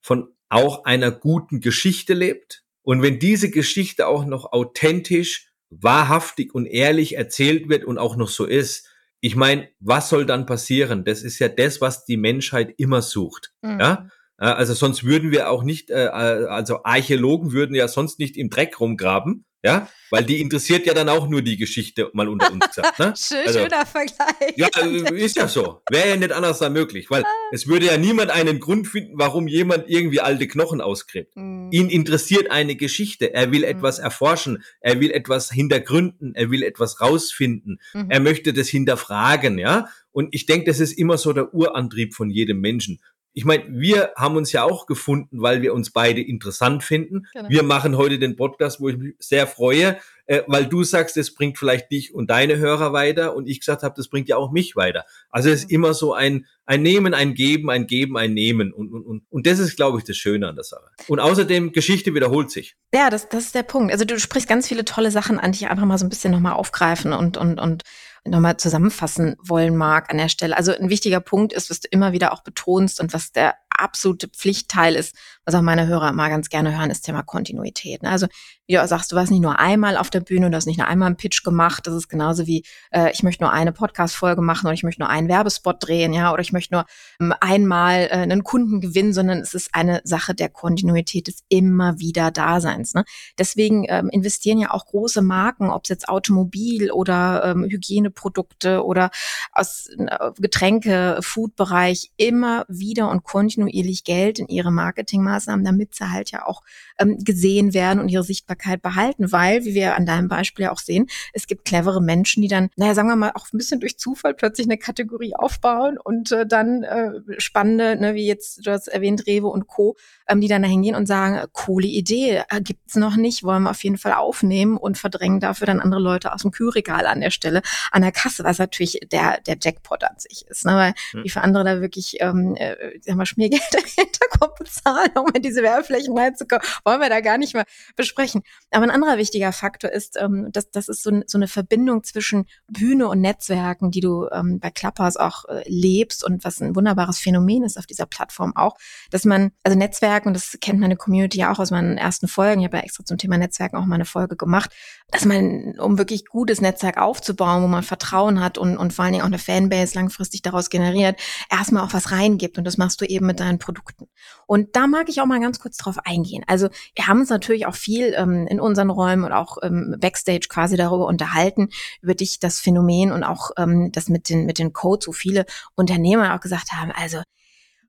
[0.00, 2.64] von auch einer guten Geschichte lebt.
[2.82, 8.28] Und wenn diese Geschichte auch noch authentisch, wahrhaftig und ehrlich erzählt wird und auch noch
[8.28, 8.88] so ist,
[9.20, 11.04] ich meine, was soll dann passieren?
[11.04, 13.52] Das ist ja das, was die Menschheit immer sucht.
[13.62, 13.80] Mhm.
[13.80, 14.08] Ja?
[14.36, 18.78] Also sonst würden wir auch nicht, äh, also Archäologen würden ja sonst nicht im Dreck
[18.78, 22.98] rumgraben, ja, weil die interessiert ja dann auch nur die Geschichte mal unter uns gesagt.
[22.98, 23.14] Ne?
[23.18, 24.54] Schön, also, schöner Vergleich.
[24.56, 25.82] Ja, äh, ist ja so.
[25.90, 27.28] Wäre ja nicht anders da möglich, weil ah.
[27.52, 31.34] es würde ja niemand einen Grund finden, warum jemand irgendwie alte Knochen ausgräbt.
[31.36, 31.70] Mhm.
[31.72, 33.34] Ihn interessiert eine Geschichte.
[33.34, 33.76] Er will mhm.
[33.76, 34.62] etwas erforschen.
[34.80, 36.34] Er will etwas hintergründen.
[36.34, 37.80] Er will etwas rausfinden.
[37.92, 38.06] Mhm.
[38.08, 39.88] Er möchte das hinterfragen, ja.
[40.12, 43.00] Und ich denke, das ist immer so der Urantrieb von jedem Menschen
[43.36, 47.26] ich meine, wir haben uns ja auch gefunden, weil wir uns beide interessant finden.
[47.34, 47.50] Genau.
[47.50, 51.34] Wir machen heute den Podcast, wo ich mich sehr freue, äh, weil du sagst, es
[51.34, 54.52] bringt vielleicht dich und deine Hörer weiter und ich gesagt habe, das bringt ja auch
[54.52, 55.04] mich weiter.
[55.28, 58.90] Also es ist immer so ein, ein Nehmen, ein Geben, ein Geben, ein Nehmen und,
[58.90, 60.86] und, und, und das ist, glaube ich, das Schöne an der Sache.
[61.06, 62.74] Und außerdem, Geschichte wiederholt sich.
[62.94, 63.92] Ja, das, das ist der Punkt.
[63.92, 66.32] Also du sprichst ganz viele tolle Sachen an, die ich einfach mal so ein bisschen
[66.32, 67.82] nochmal aufgreifen und, und, und
[68.26, 70.56] nochmal zusammenfassen wollen mag an der Stelle.
[70.56, 74.28] Also ein wichtiger Punkt ist, was du immer wieder auch betonst und was der absolute
[74.28, 78.02] Pflichtteil ist, was auch meine Hörer mal ganz gerne hören, ist Thema Kontinuität.
[78.02, 78.10] Ne?
[78.10, 78.26] Also
[78.68, 81.06] du sagst, du warst nicht nur einmal auf der Bühne, du hast nicht nur einmal
[81.06, 81.86] einen Pitch gemacht.
[81.86, 85.08] Das ist genauso wie, äh, ich möchte nur eine Podcast-Folge machen oder ich möchte nur
[85.08, 86.84] einen Werbespot drehen, ja, oder ich möchte nur
[87.20, 92.00] ähm, einmal äh, einen Kunden gewinnen, sondern es ist eine Sache der Kontinuität des immer
[92.00, 92.94] wieder Daseins.
[92.94, 93.04] Ne?
[93.38, 99.10] Deswegen ähm, investieren ja auch große Marken, ob es jetzt Automobil oder ähm, Hygieneprodukte oder
[99.52, 106.32] aus äh, Getränke, Foodbereich, immer wieder und kontinuierlich Geld in ihre Marketingmaßnahmen, damit sie halt
[106.32, 106.62] ja auch
[106.98, 110.78] ähm, gesehen werden und ihre Sichtbarkeit behalten, weil, wie wir an deinem Beispiel ja auch
[110.78, 113.98] sehen, es gibt clevere Menschen, die dann, naja, sagen wir mal, auch ein bisschen durch
[113.98, 118.88] Zufall plötzlich eine Kategorie aufbauen und äh, dann äh, spannende, ne, wie jetzt du hast
[118.88, 119.96] erwähnt, Rewe und Co.,
[120.28, 123.70] ähm, die dann da hingehen und sagen, coole Idee, äh, gibt's noch nicht, wollen wir
[123.70, 127.30] auf jeden Fall aufnehmen und verdrängen dafür dann andere Leute aus dem Kühlregal an der
[127.30, 130.74] Stelle, an der Kasse, was natürlich der, der Jackpot an sich ist, ne?
[130.74, 131.24] weil hm.
[131.24, 135.42] wie für andere da wirklich, ähm, äh, sagen wir, Schmiergeld dahinter kommt bezahlen, um in
[135.42, 137.64] diese Werbeflächen reinzukommen, wollen wir da gar nicht mehr
[137.96, 138.42] besprechen.
[138.70, 142.46] Aber ein anderer wichtiger Faktor ist, ähm, dass das ist so, so eine Verbindung zwischen
[142.66, 147.18] Bühne und Netzwerken, die du ähm, bei Clubhouse auch äh, lebst und was ein wunderbares
[147.18, 148.76] Phänomen ist auf dieser Plattform auch,
[149.10, 152.60] dass man, also Netzwerken, und das kennt meine Community ja auch aus meinen ersten Folgen,
[152.60, 154.72] ich habe ja extra zum Thema Netzwerken auch mal eine Folge gemacht,
[155.10, 159.12] dass man, um wirklich gutes Netzwerk aufzubauen, wo man Vertrauen hat und, und vor allen
[159.12, 162.58] Dingen auch eine Fanbase langfristig daraus generiert, erstmal auch was reingibt.
[162.58, 164.08] Und das machst du eben mit deinen Produkten.
[164.46, 166.44] Und da mag ich auch mal ganz kurz drauf eingehen.
[166.46, 170.48] Also wir haben uns natürlich auch viel ähm, in unseren Räumen und auch ähm, Backstage
[170.48, 171.68] quasi darüber unterhalten,
[172.02, 175.46] über dich, das Phänomen und auch ähm, das mit den, mit den Codes, wo viele
[175.74, 177.22] Unternehmer auch gesagt haben, also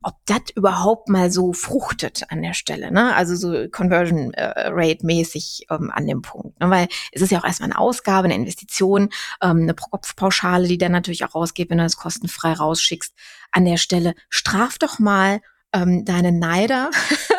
[0.04, 3.16] ob das überhaupt mal so fruchtet an der Stelle, ne?
[3.16, 6.70] Also so Conversion äh, Rate mäßig ähm, an dem Punkt, ne?
[6.70, 9.10] weil es ist ja auch erstmal eine Ausgabe, eine Investition,
[9.42, 13.14] ähm, eine Kopfpauschale, die dann natürlich auch rausgeht, wenn du das kostenfrei rausschickst.
[13.52, 15.42] An der Stelle straf doch mal
[15.74, 16.92] ähm, deine Neider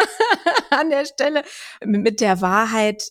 [0.70, 1.42] an der Stelle
[1.84, 3.10] mit der Wahrheit,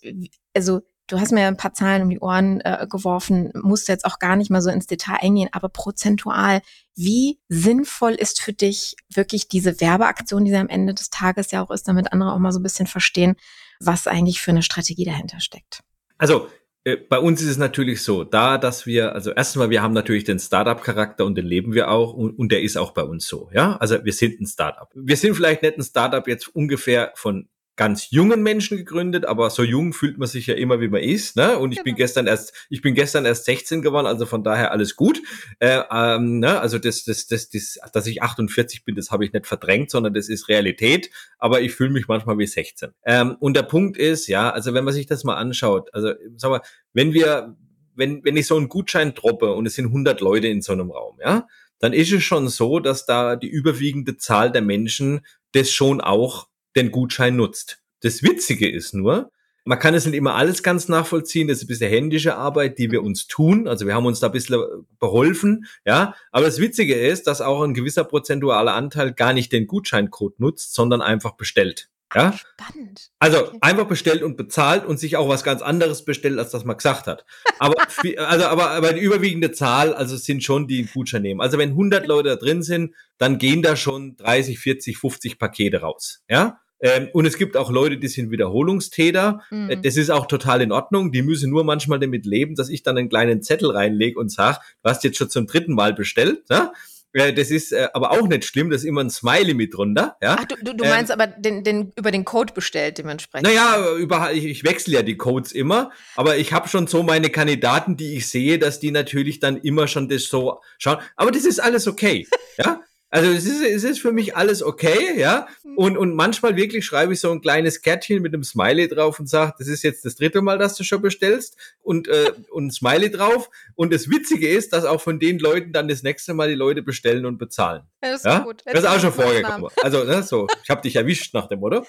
[0.56, 4.19] also du hast mir ein paar Zahlen um die Ohren äh, geworfen, musst jetzt auch
[4.19, 6.62] gar nicht mal so ins Detail eingehen, aber prozentual,
[6.95, 11.63] wie sinnvoll ist für dich wirklich diese Werbeaktion, die sie am Ende des Tages ja
[11.63, 13.36] auch ist, damit andere auch mal so ein bisschen verstehen,
[13.80, 15.82] was eigentlich für eine Strategie dahinter steckt?
[16.17, 16.50] Also
[16.95, 20.39] bei uns ist es natürlich so, da, dass wir, also erstmal, wir haben natürlich den
[20.39, 23.76] Startup-Charakter und den leben wir auch und, und der ist auch bei uns so, ja.
[23.78, 24.89] Also wir sind ein Startup.
[24.93, 29.63] Wir sind vielleicht nicht ein Startup jetzt ungefähr von ganz jungen Menschen gegründet, aber so
[29.63, 31.35] jung fühlt man sich ja immer, wie man ist.
[31.35, 31.57] Ne?
[31.57, 31.85] Und ich genau.
[31.85, 35.21] bin gestern erst, ich bin gestern erst 16 geworden, also von daher alles gut.
[35.59, 36.59] Äh, ähm, ne?
[36.59, 40.15] Also das, das, das, das, dass ich 48 bin, das habe ich nicht verdrängt, sondern
[40.15, 41.11] das ist Realität.
[41.37, 42.89] Aber ich fühle mich manchmal wie 16.
[43.05, 46.49] Ähm, und der Punkt ist, ja, also wenn man sich das mal anschaut, also sag
[46.49, 46.61] mal,
[46.93, 47.55] wenn wir,
[47.93, 50.89] wenn, wenn ich so einen Gutschein droppe und es sind 100 Leute in so einem
[50.89, 51.47] Raum, ja,
[51.79, 56.47] dann ist es schon so, dass da die überwiegende Zahl der Menschen das schon auch
[56.77, 57.81] den Gutschein nutzt.
[58.01, 59.31] Das Witzige ist nur,
[59.65, 61.49] man kann es nicht immer alles ganz nachvollziehen.
[61.49, 63.67] Das ist ein bisschen händische Arbeit, die wir uns tun.
[63.67, 64.63] Also wir haben uns da ein bisschen
[64.97, 66.15] beholfen, ja.
[66.31, 70.73] Aber das Witzige ist, dass auch ein gewisser prozentualer Anteil gar nicht den Gutscheincode nutzt,
[70.73, 71.89] sondern einfach bestellt.
[72.15, 72.33] Ja?
[72.33, 73.09] Spannend.
[73.19, 76.77] Also einfach bestellt und bezahlt und sich auch was ganz anderes bestellt, als das man
[76.77, 77.25] gesagt hat.
[77.59, 77.75] Aber,
[78.17, 81.41] also, aber, aber die überwiegende Zahl, also sind schon die Gutschein nehmen.
[81.41, 85.81] Also wenn 100 Leute da drin sind, dann gehen da schon 30, 40, 50 Pakete
[85.81, 86.23] raus.
[86.29, 86.61] Ja?
[86.79, 89.41] Ähm, und es gibt auch Leute, die sind Wiederholungstäter.
[89.49, 89.81] Mhm.
[89.81, 91.11] Das ist auch total in Ordnung.
[91.11, 94.59] Die müssen nur manchmal damit leben, dass ich dann einen kleinen Zettel reinlege und sage,
[94.83, 96.43] du hast jetzt schon zum dritten Mal bestellt.
[96.49, 96.71] Ja?
[97.13, 100.17] Äh, das ist äh, aber auch nicht schlimm, das ist immer ein Smiley mit drunter.
[100.21, 100.35] Ja?
[100.39, 103.47] Ach, du, du, du ähm, meinst aber den, den, über den Code bestellt dementsprechend?
[103.47, 107.29] Naja, über, ich, ich wechsle ja die Codes immer, aber ich habe schon so meine
[107.29, 110.97] Kandidaten, die ich sehe, dass die natürlich dann immer schon das so schauen.
[111.15, 112.27] Aber das ist alles okay.
[112.57, 112.81] ja?
[113.09, 115.47] Also es ist, es ist für mich alles okay, ja.
[115.63, 115.77] Mhm.
[115.77, 119.27] Und, und manchmal wirklich schreibe ich so ein kleines Kärtchen mit einem Smiley drauf und
[119.27, 122.71] sage, das ist jetzt das dritte Mal, dass du schon bestellst und, äh, und ein
[122.71, 123.49] Smiley drauf.
[123.75, 126.81] Und das Witzige ist, dass auch von den Leuten dann das nächste Mal die Leute
[126.81, 127.83] bestellen und bezahlen.
[128.03, 128.39] Ja, das ist ja?
[128.39, 128.61] gut.
[128.65, 129.69] Das ist auch schon vorgekommen.
[129.81, 131.85] Also, ne, so, ich habe dich erwischt nach dem, oder?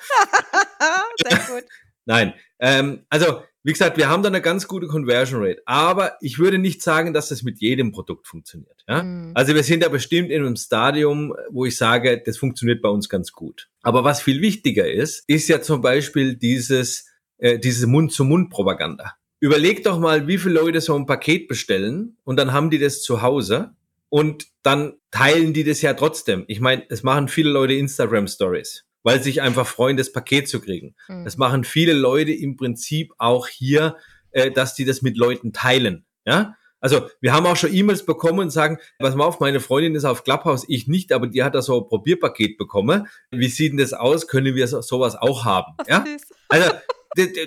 [1.28, 1.64] Sehr gut.
[2.04, 6.38] Nein, ähm, also wie gesagt, wir haben da eine ganz gute Conversion Rate, aber ich
[6.38, 8.84] würde nicht sagen, dass das mit jedem Produkt funktioniert.
[8.88, 9.02] Ja?
[9.02, 9.32] Mhm.
[9.34, 13.08] Also wir sind ja bestimmt in einem Stadium, wo ich sage, das funktioniert bei uns
[13.08, 13.68] ganz gut.
[13.82, 19.16] Aber was viel wichtiger ist, ist ja zum Beispiel dieses, äh, diese Mund-zu-Mund-Propaganda.
[19.40, 23.02] Überleg doch mal, wie viele Leute so ein Paket bestellen und dann haben die das
[23.02, 23.74] zu Hause
[24.08, 26.44] und dann teilen die das ja trotzdem.
[26.48, 30.48] Ich meine, es machen viele Leute Instagram Stories weil sie sich einfach freuen, das Paket
[30.48, 30.94] zu kriegen.
[31.08, 31.24] Mhm.
[31.24, 33.96] Das machen viele Leute im Prinzip auch hier,
[34.30, 36.04] äh, dass die das mit Leuten teilen.
[36.24, 39.94] Ja, also wir haben auch schon E-Mails bekommen und sagen, was mal auf, meine Freundin
[39.94, 43.08] ist auf Clubhouse, ich nicht, aber die hat da so ein Probierpaket bekommen.
[43.30, 44.28] Wie sieht denn das aus?
[44.28, 45.74] Können wir sowas auch haben?
[45.88, 46.04] Ja?
[46.48, 46.70] Also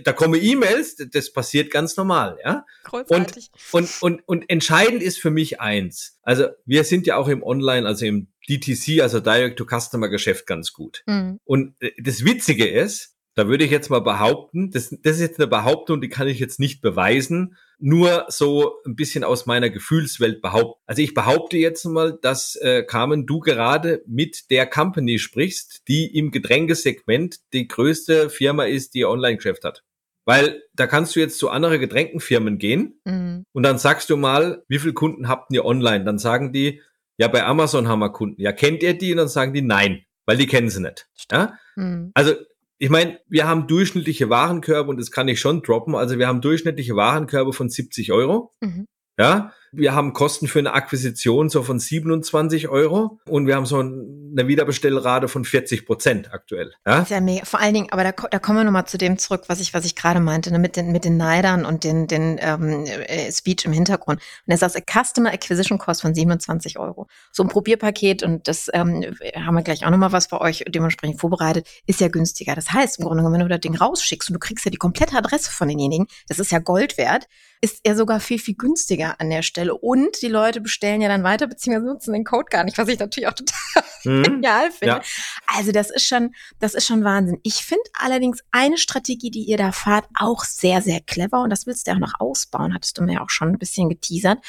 [0.04, 2.66] da kommen E-Mails, das passiert ganz normal, ja.
[2.92, 6.20] Und, und, und, und entscheidend ist für mich eins.
[6.24, 11.04] Also wir sind ja auch im Online, also im DTC, also Direct-to-Customer-Geschäft ganz gut.
[11.06, 11.40] Mhm.
[11.44, 15.40] Und äh, das Witzige ist, da würde ich jetzt mal behaupten, das, das ist jetzt
[15.40, 20.42] eine Behauptung, die kann ich jetzt nicht beweisen, nur so ein bisschen aus meiner Gefühlswelt
[20.42, 20.82] behaupten.
[20.86, 26.18] Also ich behaupte jetzt mal, dass äh, Carmen, du gerade mit der Company sprichst, die
[26.18, 29.84] im Getränkesegment die größte Firma ist, die Online-Geschäft hat.
[30.26, 33.46] Weil da kannst du jetzt zu anderen Getränkenfirmen gehen mhm.
[33.54, 36.06] und dann sagst du mal, wie viele Kunden habt ihr online?
[36.06, 36.82] Dann sagen die,
[37.18, 38.40] ja, bei Amazon haben wir Kunden.
[38.40, 39.12] Ja, kennt ihr die?
[39.12, 41.08] Und dann sagen die nein, weil die kennen sie nicht.
[41.32, 41.58] Ja?
[41.76, 42.12] Mhm.
[42.14, 42.36] Also
[42.82, 45.94] ich meine, wir haben durchschnittliche Warenkörbe und das kann ich schon droppen.
[45.94, 48.56] Also wir haben durchschnittliche Warenkörbe von 70 Euro.
[48.60, 48.88] Mhm.
[49.20, 53.80] Ja, wir haben Kosten für eine Akquisition so von 27 Euro und wir haben so
[53.80, 56.74] eine Wiederbestellrate von 40 Prozent aktuell.
[56.86, 57.06] Ja?
[57.06, 57.46] Sehr mega.
[57.46, 59.86] Vor allen Dingen, aber da, da kommen wir nochmal zu dem zurück, was ich, was
[59.86, 63.64] ich gerade meinte, ne, mit den, mit den Neidern und den, den ähm, äh, Speech
[63.66, 64.22] im Hintergrund.
[64.46, 67.08] Und er sagt, Customer Acquisition Cost von 27 Euro.
[67.32, 69.06] So ein Probierpaket und das ähm,
[69.36, 72.56] haben wir gleich auch nochmal was für euch dementsprechend vorbereitet, ist ja günstiger.
[72.56, 74.78] Das heißt, im Grunde genommen, wenn du das Ding rausschickst und du kriegst ja die
[74.78, 77.28] komplette Adresse von denjenigen, das ist ja Gold wert,
[77.62, 79.76] ist er sogar viel, viel günstiger an der Stelle.
[79.76, 82.98] Und die Leute bestellen ja dann weiter, beziehungsweise nutzen den Code gar nicht, was ich
[82.98, 84.24] natürlich auch total mhm.
[84.24, 84.96] genial finde.
[84.96, 85.02] Ja.
[85.46, 87.40] Also das ist schon, das ist schon Wahnsinn.
[87.44, 91.44] Ich finde allerdings eine Strategie, die ihr da fahrt, auch sehr, sehr clever.
[91.44, 93.60] Und das willst du ja auch noch ausbauen, hattest du mir ja auch schon ein
[93.60, 94.40] bisschen geteasert.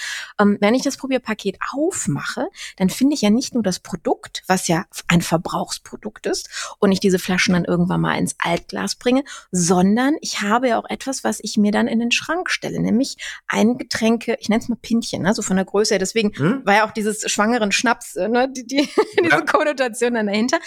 [0.41, 2.49] Ähm, wenn ich das Probierpaket aufmache,
[2.79, 7.01] dann finde ich ja nicht nur das Produkt, was ja ein Verbrauchsprodukt ist und ich
[7.01, 11.41] diese Flaschen dann irgendwann mal ins Altglas bringe, sondern ich habe ja auch etwas, was
[11.43, 13.17] ich mir dann in den Schrank stelle, nämlich nämlich
[13.49, 15.99] ein Getränke, ich nenne es mal Pinchen, ne, so von der Größe her.
[15.99, 16.63] Deswegen hm?
[16.65, 18.89] war ja auch dieses schwangeren Schnaps, äh, ne, die, die,
[19.23, 19.41] diese ja.
[19.43, 20.59] Konnotation dann dahinter.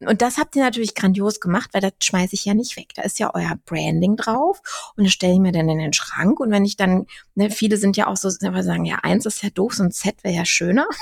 [0.00, 2.88] Und das habt ihr natürlich grandios gemacht, weil das schmeiße ich ja nicht weg.
[2.94, 4.60] Da ist ja euer Branding drauf
[4.96, 6.40] und das stelle ich mir dann in den Schrank.
[6.40, 9.50] Und wenn ich dann, ne, viele sind ja auch so, sagen, ja, eins ist ja
[9.50, 10.86] doof, so ein Set wäre ja schöner.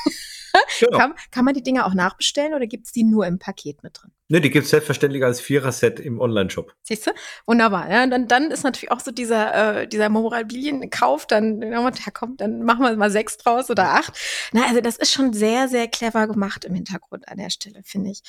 [0.80, 0.98] Genau.
[0.98, 3.98] Kann, kann man die Dinge auch nachbestellen oder gibt es die nur im Paket mit
[3.98, 4.12] drin?
[4.32, 6.74] Ne, die gibt es selbstverständlich als Vierer-Set im Online-Shop.
[6.84, 7.10] Siehst du?
[7.44, 7.90] Wunderbar.
[7.90, 12.62] Ja, dann, dann ist natürlich auch so dieser, äh, dieser Mobilienkauf, dann, ja, komm, dann
[12.62, 14.18] machen wir mal sechs draus oder acht.
[14.52, 18.10] Na, also das ist schon sehr, sehr clever gemacht im Hintergrund an der Stelle, finde
[18.10, 18.22] ich.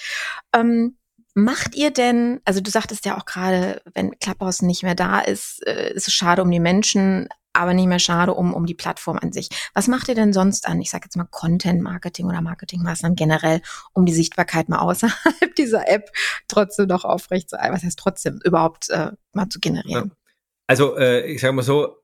[0.53, 0.97] Ähm,
[1.36, 5.65] Macht ihr denn, also du sagtest ja auch gerade, wenn Clubhouse nicht mehr da ist,
[5.65, 9.18] äh, ist es schade um die Menschen, aber nicht mehr schade um, um die Plattform
[9.22, 9.49] an sich.
[9.74, 13.62] Was macht ihr denn sonst an, ich sage jetzt mal Content-Marketing oder Marketingmaßnahmen generell,
[13.93, 16.12] um die Sichtbarkeit mal außerhalb dieser App
[16.47, 20.12] trotzdem noch aufrecht zu, was heißt trotzdem, überhaupt äh, mal zu generieren?
[20.68, 21.97] Also äh, ich sage mal so,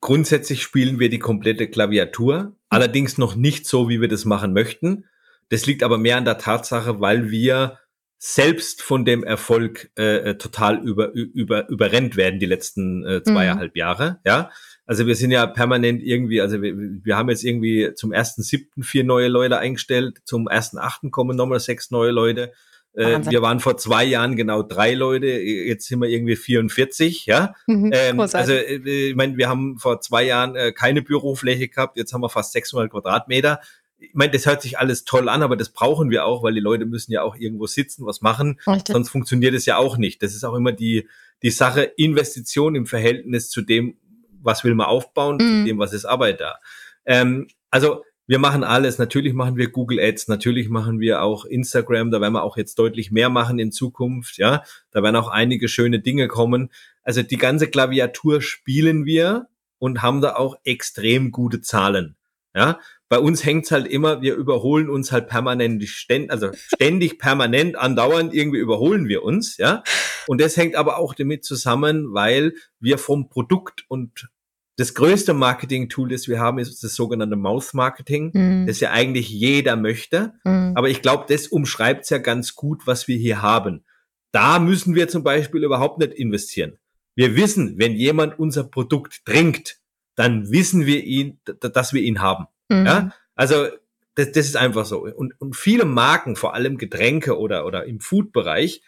[0.00, 2.56] grundsätzlich spielen wir die komplette Klaviatur, mhm.
[2.68, 5.04] allerdings noch nicht so, wie wir das machen möchten.
[5.48, 7.78] Das liegt aber mehr an der Tatsache, weil wir
[8.18, 13.74] selbst von dem Erfolg äh, äh total über, über, überrennt werden die letzten äh, zweieinhalb
[13.74, 13.78] mhm.
[13.78, 14.20] Jahre.
[14.24, 14.50] Ja,
[14.86, 18.84] also wir sind ja permanent irgendwie, also wir, wir haben jetzt irgendwie zum ersten siebten
[18.84, 22.52] vier neue Leute eingestellt, zum ersten achten kommen nochmal sechs neue Leute.
[22.94, 27.54] Äh, wir waren vor zwei Jahren genau drei Leute, jetzt sind wir irgendwie 44, ja.
[27.66, 31.98] Mhm, ähm, also äh, ich meine, wir haben vor zwei Jahren äh, keine Bürofläche gehabt,
[31.98, 33.60] jetzt haben wir fast 600 Quadratmeter.
[33.98, 36.60] Ich meine, das hört sich alles toll an, aber das brauchen wir auch, weil die
[36.60, 38.60] Leute müssen ja auch irgendwo sitzen, was machen.
[38.66, 38.92] Richtig.
[38.92, 40.22] Sonst funktioniert es ja auch nicht.
[40.22, 41.08] Das ist auch immer die,
[41.42, 43.96] die Sache Investition im Verhältnis zu dem,
[44.42, 45.64] was will man aufbauen, mhm.
[45.66, 46.56] dem, was ist Arbeit da.
[47.04, 48.98] Ähm, also wir machen alles.
[48.98, 52.10] Natürlich machen wir Google Ads, natürlich machen wir auch Instagram.
[52.10, 54.36] Da werden wir auch jetzt deutlich mehr machen in Zukunft.
[54.38, 56.70] Ja, da werden auch einige schöne Dinge kommen.
[57.02, 59.46] Also die ganze Klaviatur spielen wir
[59.78, 62.16] und haben da auch extrem gute Zahlen.
[62.54, 67.76] Ja, bei uns hängt's halt immer, wir überholen uns halt permanent, ständig, also ständig, permanent,
[67.76, 69.82] andauernd irgendwie überholen wir uns, ja.
[70.26, 74.28] Und das hängt aber auch damit zusammen, weil wir vom Produkt und
[74.76, 78.66] das größte Marketing-Tool, das wir haben, ist das sogenannte Mouth-Marketing, mhm.
[78.66, 80.34] das ja eigentlich jeder möchte.
[80.44, 80.72] Mhm.
[80.74, 83.84] Aber ich glaube, das umschreibt es ja ganz gut, was wir hier haben.
[84.32, 86.76] Da müssen wir zum Beispiel überhaupt nicht investieren.
[87.14, 89.80] Wir wissen, wenn jemand unser Produkt trinkt,
[90.14, 92.46] dann wissen wir ihn, dass wir ihn haben.
[92.68, 92.86] Mhm.
[92.86, 93.12] Ja?
[93.34, 93.68] Also
[94.14, 95.04] das, das ist einfach so.
[95.04, 98.82] Und, und viele Marken, vor allem Getränke oder, oder im Food-Bereich,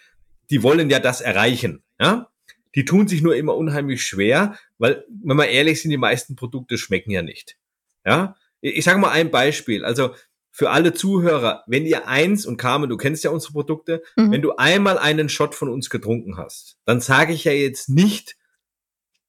[0.51, 1.83] die wollen ja das erreichen.
[2.01, 2.31] Ja?
[2.75, 6.79] Die tun sich nur immer unheimlich schwer, weil, wenn wir ehrlich sind, die meisten Produkte
[6.79, 7.57] schmecken ja nicht.
[8.05, 9.85] Ja, ich sage mal ein Beispiel.
[9.85, 10.15] Also
[10.51, 14.33] für alle Zuhörer, wenn ihr eins und Carmen, du kennst ja unsere Produkte, mhm.
[14.33, 18.37] wenn du einmal einen Shot von uns getrunken hast, dann sage ich ja jetzt nicht,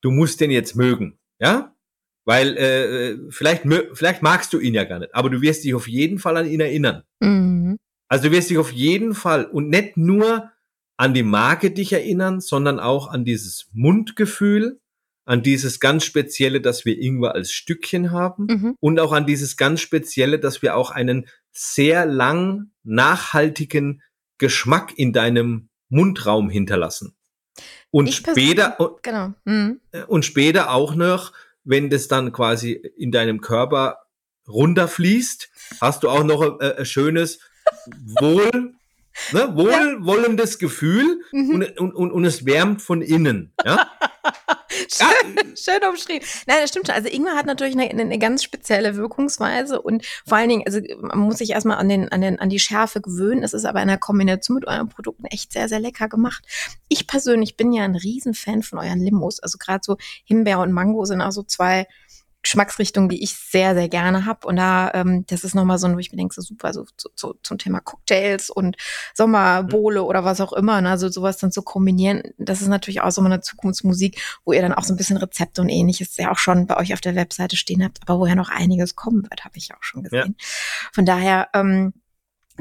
[0.02, 1.76] du musst den jetzt mögen, ja,
[2.26, 3.64] weil äh, vielleicht
[3.94, 6.48] vielleicht magst du ihn ja gar nicht, aber du wirst dich auf jeden Fall an
[6.48, 7.04] ihn erinnern.
[7.20, 7.78] Mhm.
[8.08, 10.52] Also du wirst dich auf jeden Fall und nicht nur
[10.98, 14.82] an die Marke dich erinnern, sondern auch an dieses Mundgefühl,
[15.26, 18.76] an dieses ganz Spezielle, dass wir Ingwer als Stückchen haben mhm.
[18.80, 24.02] und auch an dieses ganz Spezielle, dass wir auch einen sehr lang nachhaltigen
[24.40, 27.16] Geschmack in deinem Mundraum hinterlassen.
[27.92, 29.34] Und später, genau.
[29.46, 29.80] mhm.
[30.08, 31.32] und später auch noch,
[31.70, 34.00] wenn das dann quasi in deinem Körper
[34.48, 35.50] runterfließt,
[35.82, 37.40] hast du auch noch ein, ein schönes
[38.20, 38.74] Wohl
[39.32, 39.54] Ne?
[39.56, 40.60] Wohlwollendes.
[40.60, 41.50] Gefühl mhm.
[41.50, 43.54] und, und, und, und es wärmt von innen.
[43.66, 43.88] Ja?
[44.88, 45.44] schön, ja.
[45.56, 46.28] schön umschrieben.
[46.48, 46.96] Nein, das stimmt schon.
[46.96, 51.20] Also Ingwer hat natürlich eine, eine, ganz spezielle Wirkungsweise und vor allen Dingen, also man
[51.20, 53.44] muss sich erstmal an, den, an, den, an die Schärfe gewöhnen.
[53.44, 56.46] Es ist aber in der Kombination mit euren Produkten echt sehr, sehr lecker gemacht.
[56.88, 59.40] Ich persönlich bin ja ein Riesenfan von euren Limos.
[59.40, 61.88] Also gerade so Himbeer und Mango sind auch so zwei
[62.42, 64.48] Geschmacksrichtung, die ich sehr, sehr gerne habe.
[64.48, 67.10] Und da, ähm, das ist nochmal so, wo ich mir denke, so super, so, so,
[67.16, 68.78] so zum Thema Cocktails und
[69.14, 70.90] Sommerbowle oder was auch immer, ne?
[70.90, 74.74] also sowas dann zu kombinieren, das ist natürlich auch so eine Zukunftsmusik, wo ihr dann
[74.74, 77.58] auch so ein bisschen Rezepte und ähnliches ja auch schon bei euch auf der Webseite
[77.58, 80.36] stehen habt, aber woher noch einiges kommen wird, habe ich auch schon gesehen.
[80.38, 80.46] Ja.
[80.94, 81.94] Von daher, ähm,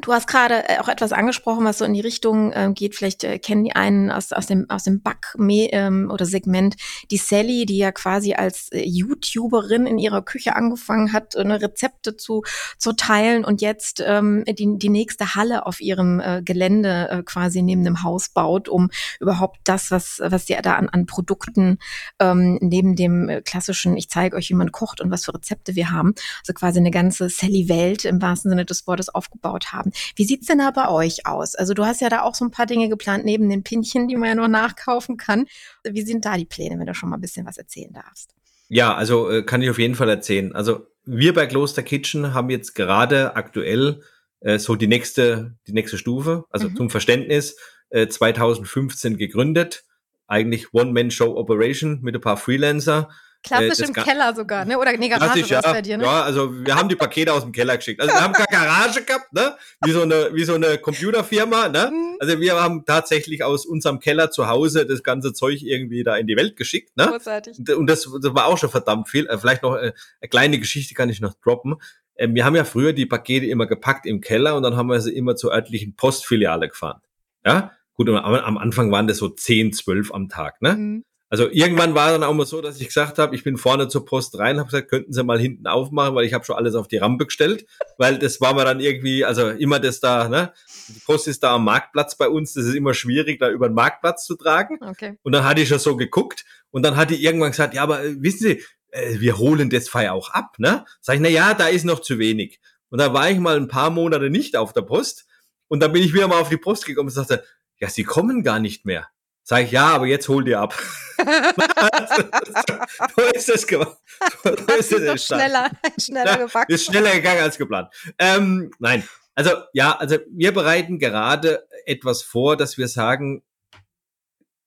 [0.01, 2.95] Du hast gerade äh, auch etwas angesprochen, was so in die Richtung äh, geht.
[2.95, 6.77] Vielleicht äh, kennen die einen aus, aus dem, aus dem Back ähm, oder Segment
[7.11, 12.17] die Sally, die ja quasi als äh, YouTuberin in ihrer Küche angefangen hat, eine Rezepte
[12.17, 12.43] zu,
[12.79, 17.63] zu teilen und jetzt ähm, die, die nächste Halle auf ihrem äh, Gelände äh, quasi
[17.63, 18.91] neben dem Haus baut, um
[19.21, 21.79] überhaupt das, was, was sie da an, an Produkten
[22.21, 25.75] ähm, neben dem äh, klassischen, ich zeige euch, wie man kocht und was für Rezepte
[25.75, 30.13] wir haben, also quasi eine ganze Sally-Welt im wahrsten Sinne des Wortes aufgebaut haben haben.
[30.17, 31.55] Wie sieht's denn da bei euch aus?
[31.55, 34.17] Also du hast ja da auch so ein paar Dinge geplant neben den Pinchen, die
[34.17, 35.47] man ja noch nachkaufen kann.
[35.85, 38.35] Wie sind da die Pläne, wenn du schon mal ein bisschen was erzählen darfst?
[38.69, 40.55] Ja, also äh, kann ich auf jeden Fall erzählen.
[40.55, 44.03] Also wir bei Kloster Kitchen haben jetzt gerade aktuell
[44.41, 46.77] äh, so die nächste, die nächste Stufe, also mhm.
[46.77, 47.57] zum Verständnis,
[47.91, 49.85] äh, 2015 gegründet.
[50.27, 53.09] Eigentlich One-Man-Show-Operation mit ein paar Freelancer
[53.43, 54.79] Klassisch äh, im Keller sogar, ne?
[54.79, 56.05] Oder nee, Garage ja, bei dir, ne?
[56.05, 58.01] Ja, also wir haben die Pakete aus dem Keller geschickt.
[58.01, 59.57] Also wir haben keine Garage gehabt, ne?
[59.85, 61.91] Wie so eine, wie so eine Computerfirma, ne?
[61.93, 62.17] Mhm.
[62.19, 66.27] Also wir haben tatsächlich aus unserem Keller zu Hause das ganze Zeug irgendwie da in
[66.27, 67.07] die Welt geschickt, ne?
[67.07, 67.59] Großartig.
[67.77, 69.27] Und das, das war auch schon verdammt viel.
[69.27, 71.77] Äh, vielleicht noch äh, eine kleine Geschichte kann ich noch droppen.
[72.17, 75.01] Ähm, wir haben ja früher die Pakete immer gepackt im Keller und dann haben wir
[75.01, 77.01] sie immer zur örtlichen Postfiliale gefahren.
[77.47, 80.75] Ja, gut, aber am Anfang waren das so 10, 12 am Tag, ne?
[80.75, 81.05] Mhm.
[81.31, 84.07] Also irgendwann war dann auch mal so, dass ich gesagt habe, ich bin vorne zur
[84.07, 86.89] Post rein, habe gesagt, könnten Sie mal hinten aufmachen, weil ich habe schon alles auf
[86.89, 87.67] die Rampe gestellt,
[87.99, 90.53] weil das war mir dann irgendwie, also immer das da, ne?
[90.89, 93.75] Die Post ist da am Marktplatz bei uns, das ist immer schwierig, da über den
[93.75, 94.79] Marktplatz zu tragen.
[94.81, 95.19] Okay.
[95.23, 98.03] Und dann hatte ich schon so geguckt und dann hatte ich irgendwann gesagt, ja, aber
[98.03, 100.87] äh, wissen Sie, äh, wir holen das Feier auch ab, ne?
[101.03, 102.59] Sag ich, na ja, da ist noch zu wenig.
[102.89, 105.27] Und da war ich mal ein paar Monate nicht auf der Post
[105.69, 107.45] und dann bin ich wieder mal auf die Post gekommen und sagte,
[107.81, 109.09] ja, Sie kommen gar nicht mehr.
[109.49, 110.79] Sag ich, ja, aber jetzt hol dir ab.
[113.17, 113.97] so ist es gemacht.
[114.45, 116.71] So ist es schneller, schneller gebacken.
[116.71, 117.89] Ist schneller gegangen als geplant.
[118.19, 123.43] Ähm, nein, also ja, also wir bereiten gerade etwas vor, dass wir sagen,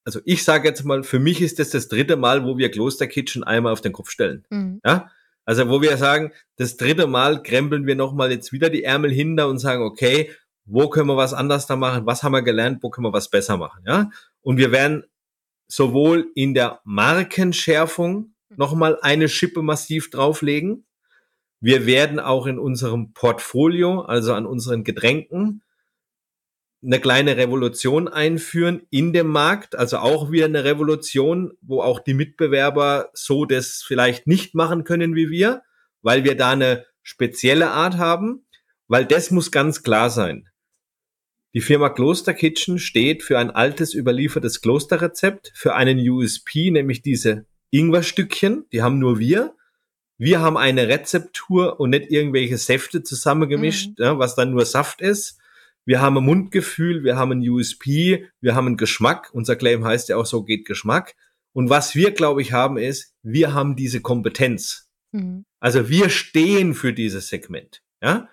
[0.03, 3.05] also ich sage jetzt mal, für mich ist das das dritte Mal, wo wir Kloster
[3.05, 4.47] Kitchen einmal auf den Kopf stellen.
[4.49, 4.81] Mhm.
[4.83, 5.11] Ja,
[5.45, 9.47] also wo wir sagen, das dritte Mal krempeln wir nochmal jetzt wieder die Ärmel hinter
[9.47, 10.31] und sagen, okay,
[10.65, 13.29] wo können wir was anders da machen, was haben wir gelernt, wo können wir was
[13.29, 14.09] besser machen, ja.
[14.41, 15.03] Und wir werden
[15.67, 20.85] sowohl in der Markenschärfung nochmal eine Schippe massiv drauflegen.
[21.59, 25.63] Wir werden auch in unserem Portfolio, also an unseren Getränken,
[26.83, 32.15] eine kleine Revolution einführen in dem Markt, also auch wieder eine Revolution, wo auch die
[32.15, 35.61] Mitbewerber so das vielleicht nicht machen können wie wir,
[36.01, 38.47] weil wir da eine spezielle Art haben,
[38.87, 40.49] weil das muss ganz klar sein.
[41.53, 47.45] Die Firma Kloster Kitchen steht für ein altes überliefertes Klosterrezept, für einen USP, nämlich diese
[47.71, 49.55] Ingwerstückchen, die haben nur wir.
[50.17, 54.03] Wir haben eine Rezeptur und nicht irgendwelche Säfte zusammengemischt, mhm.
[54.05, 55.39] ja, was dann nur Saft ist.
[55.83, 59.31] Wir haben ein Mundgefühl, wir haben ein USP, wir haben einen Geschmack.
[59.33, 61.15] Unser Claim heißt ja auch so geht Geschmack.
[61.53, 64.89] Und was wir, glaube ich, haben ist, wir haben diese Kompetenz.
[65.11, 65.45] Mhm.
[65.59, 67.81] Also wir stehen für dieses Segment.
[68.01, 68.29] Ja?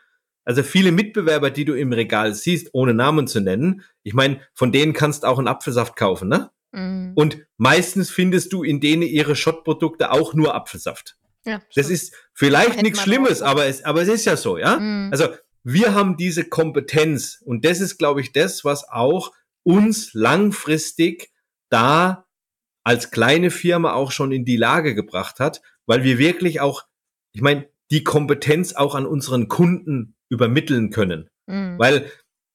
[0.48, 4.72] Also viele Mitbewerber, die du im Regal siehst, ohne Namen zu nennen, ich meine, von
[4.72, 6.50] denen kannst du auch einen Apfelsaft kaufen, ne?
[6.72, 7.12] Mm.
[7.14, 11.18] Und meistens findest du in denen ihre Shot-Produkte auch nur Apfelsaft.
[11.44, 14.78] Ja, das ist vielleicht nichts Schlimmes, aber es, aber es ist ja so, ja?
[14.78, 15.10] Mm.
[15.12, 15.28] Also
[15.64, 19.32] wir haben diese Kompetenz und das ist, glaube ich, das, was auch
[19.64, 21.30] uns langfristig
[21.68, 22.24] da
[22.84, 26.84] als kleine Firma auch schon in die Lage gebracht hat, weil wir wirklich auch,
[27.32, 31.28] ich meine, die Kompetenz auch an unseren Kunden übermitteln können.
[31.46, 31.78] Mhm.
[31.78, 32.10] Weil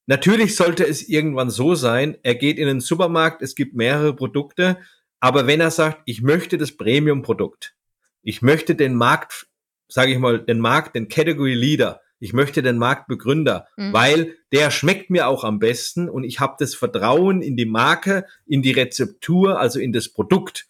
[0.06, 4.78] natürlich sollte es irgendwann so sein, er geht in den Supermarkt, es gibt mehrere Produkte,
[5.20, 7.76] aber wenn er sagt, ich möchte das Premium-Produkt,
[8.22, 9.48] ich möchte den Markt,
[9.88, 13.92] sage ich mal, den Markt, den Category Leader, ich möchte den Marktbegründer, mhm.
[13.92, 18.26] weil der schmeckt mir auch am besten und ich habe das Vertrauen in die Marke,
[18.46, 20.68] in die Rezeptur, also in das Produkt.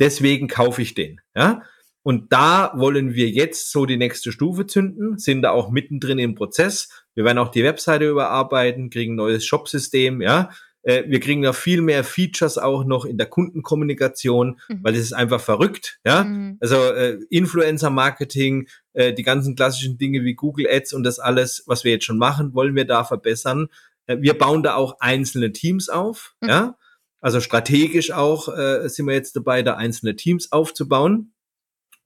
[0.00, 1.20] Deswegen kaufe ich den.
[1.34, 1.62] Ja?
[2.02, 6.34] Und da wollen wir jetzt so die nächste Stufe zünden, sind da auch mittendrin im
[6.34, 6.88] Prozess.
[7.14, 10.50] Wir werden auch die Webseite überarbeiten, kriegen ein neues Shopsystem, ja.
[10.82, 14.78] Äh, wir kriegen noch viel mehr Features auch noch in der Kundenkommunikation, mhm.
[14.82, 16.24] weil es ist einfach verrückt, ja.
[16.24, 16.56] Mhm.
[16.60, 21.84] Also äh, Influencer-Marketing, äh, die ganzen klassischen Dinge wie Google Ads und das alles, was
[21.84, 23.68] wir jetzt schon machen, wollen wir da verbessern.
[24.06, 26.48] Äh, wir bauen da auch einzelne Teams auf, mhm.
[26.48, 26.78] ja.
[27.20, 31.32] Also strategisch auch äh, sind wir jetzt dabei, da einzelne Teams aufzubauen.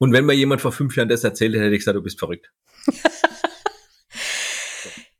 [0.02, 2.18] Und wenn mir jemand vor fünf Jahren das erzählt hätte, hätte ich gesagt, du bist
[2.18, 2.50] verrückt.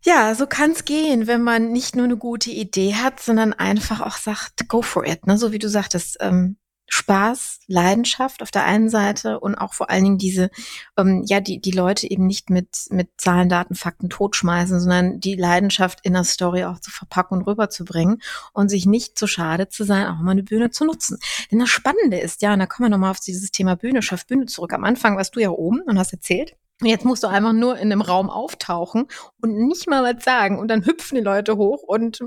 [0.04, 4.16] Ja, so kann's gehen, wenn man nicht nur eine gute Idee hat, sondern einfach auch
[4.16, 5.28] sagt, go for it.
[5.28, 5.38] Ne?
[5.38, 6.56] So wie du sagtest, ähm,
[6.94, 10.50] Spaß, Leidenschaft auf der einen Seite und auch vor allen Dingen diese,
[10.98, 15.34] ähm, ja, die, die Leute eben nicht mit, mit Zahlen, Daten, Fakten totschmeißen, sondern die
[15.34, 18.20] Leidenschaft in der Story auch zu verpacken und rüberzubringen
[18.52, 21.18] und sich nicht zu schade zu sein, auch mal eine Bühne zu nutzen.
[21.50, 24.26] Denn das Spannende ist, ja, und da kommen wir nochmal auf dieses Thema Bühne, Schaff
[24.26, 24.74] Bühne zurück.
[24.74, 27.90] Am Anfang warst du ja oben und hast erzählt, jetzt musst du einfach nur in
[27.90, 29.06] einem Raum auftauchen
[29.40, 30.58] und nicht mal was sagen.
[30.58, 32.22] Und dann hüpfen die Leute hoch und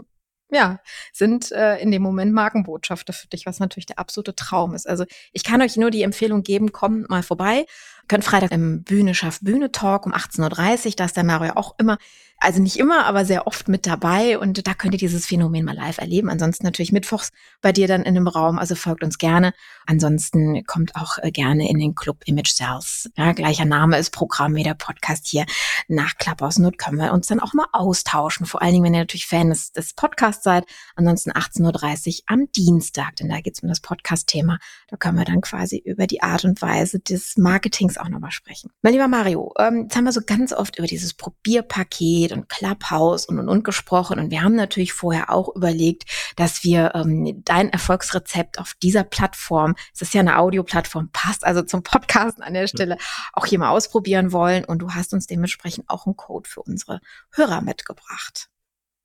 [0.52, 0.80] ja,
[1.12, 4.88] sind äh, in dem Moment Markenbotschafter für dich, was natürlich der absolute Traum ist.
[4.88, 7.66] Also ich kann euch nur die Empfehlung geben, kommt mal vorbei.
[8.08, 11.76] Könnt Freitag im Bühne schafft Bühne Talk um 18.30 Uhr, da ist der Mario auch
[11.80, 11.98] immer
[12.38, 15.76] also nicht immer, aber sehr oft mit dabei und da könnt ihr dieses Phänomen mal
[15.76, 16.30] live erleben.
[16.30, 17.32] Ansonsten natürlich mittwochs
[17.62, 19.54] bei dir dann in einem Raum, also folgt uns gerne.
[19.86, 23.10] Ansonsten kommt auch äh, gerne in den Club Image Cells.
[23.16, 25.46] Ja, gleicher Name ist Programm wie der Podcast hier
[25.88, 28.46] nach Clubhouse Not können wir uns dann auch mal austauschen.
[28.46, 30.66] Vor allen Dingen, wenn ihr natürlich Fan des, des Podcasts seid.
[30.96, 34.60] Ansonsten 18.30 Uhr am Dienstag, denn da geht es um das Podcast-Thema.
[34.88, 38.72] Da können wir dann quasi über die Art und Weise des Marketings auch nochmal sprechen.
[38.82, 43.26] Mein lieber Mario, ähm, jetzt haben wir so ganz oft über dieses Probierpaket und Clubhouse
[43.26, 44.20] und und und gesprochen.
[44.20, 46.04] Und wir haben natürlich vorher auch überlegt,
[46.36, 51.62] dass wir ähm, dein Erfolgsrezept auf dieser Plattform, es ist ja eine Audioplattform, passt also
[51.62, 52.98] zum Podcasten an der Stelle,
[53.34, 54.66] auch hier mal ausprobieren wollen.
[54.66, 57.00] Und du hast uns dementsprechend auch einen Code für unsere
[57.32, 58.50] Hörer mitgebracht.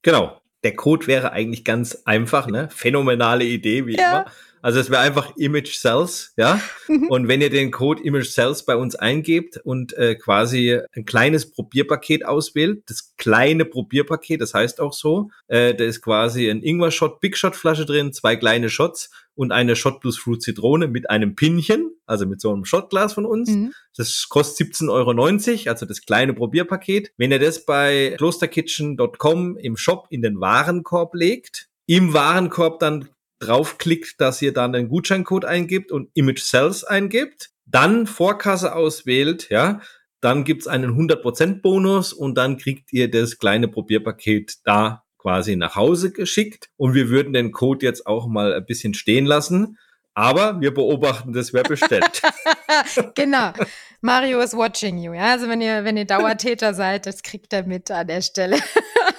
[0.02, 0.40] Genau.
[0.62, 2.68] der Code wäre eigentlich ganz einfach, ne?
[2.70, 4.10] Phänomenale Idee, wie ja.
[4.10, 4.32] immer.
[4.62, 6.60] Also es wäre einfach Image Cells, ja.
[6.88, 7.08] Mhm.
[7.08, 11.50] Und wenn ihr den Code Image Cells bei uns eingebt und äh, quasi ein kleines
[11.50, 17.20] Probierpaket auswählt, das kleine Probierpaket, das heißt auch so, äh, da ist quasi ein Ingwer-Shot,
[17.20, 21.34] Big Shot Flasche drin, zwei kleine Shots und eine Shot plus Fruit Zitrone mit einem
[21.34, 23.50] Pinchen, also mit so einem Shotglas von uns.
[23.50, 23.72] Mhm.
[23.96, 27.12] Das kostet 17,90 Euro, also das kleine Probierpaket.
[27.16, 33.08] Wenn ihr das bei klosterkitchen.com im Shop in den Warenkorb legt, im Warenkorb dann
[33.40, 39.80] draufklickt, dass ihr dann einen Gutscheincode eingibt und Image Cells eingibt, dann Vorkasse auswählt, ja,
[40.20, 45.76] dann gibt's einen 100% Bonus und dann kriegt ihr das kleine Probierpaket da quasi nach
[45.76, 49.78] Hause geschickt und wir würden den Code jetzt auch mal ein bisschen stehen lassen.
[50.20, 52.20] Aber wir beobachten das, wer bestellt.
[53.14, 53.52] genau.
[54.02, 55.14] Mario is watching you.
[55.14, 55.32] Ja?
[55.32, 58.58] Also wenn ihr, wenn ihr Dauertäter seid, das kriegt er mit an der Stelle.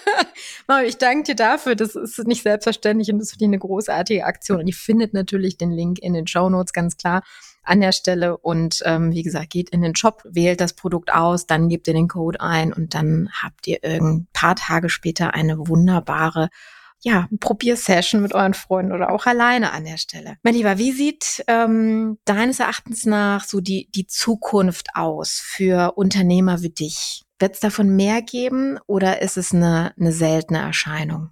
[0.67, 1.73] Mario, ich danke dir dafür.
[1.73, 4.59] Das ist nicht selbstverständlich und das finde ich eine großartige Aktion.
[4.59, 7.23] Und ihr findet natürlich den Link in den Show Notes, ganz klar
[7.63, 8.37] an der Stelle.
[8.37, 11.95] Und ähm, wie gesagt, geht in den Shop, wählt das Produkt aus, dann gebt ihr
[11.95, 16.49] den Code ein und dann habt ihr ein paar Tage später eine wunderbare
[17.03, 20.37] ja, Probiersession mit euren Freunden oder auch alleine an der Stelle.
[20.43, 26.61] Mein Lieber, wie sieht ähm, deines Erachtens nach so die, die Zukunft aus für Unternehmer
[26.61, 27.23] wie dich?
[27.39, 31.29] Wird es davon mehr geben oder ist es eine, eine seltene Erscheinung?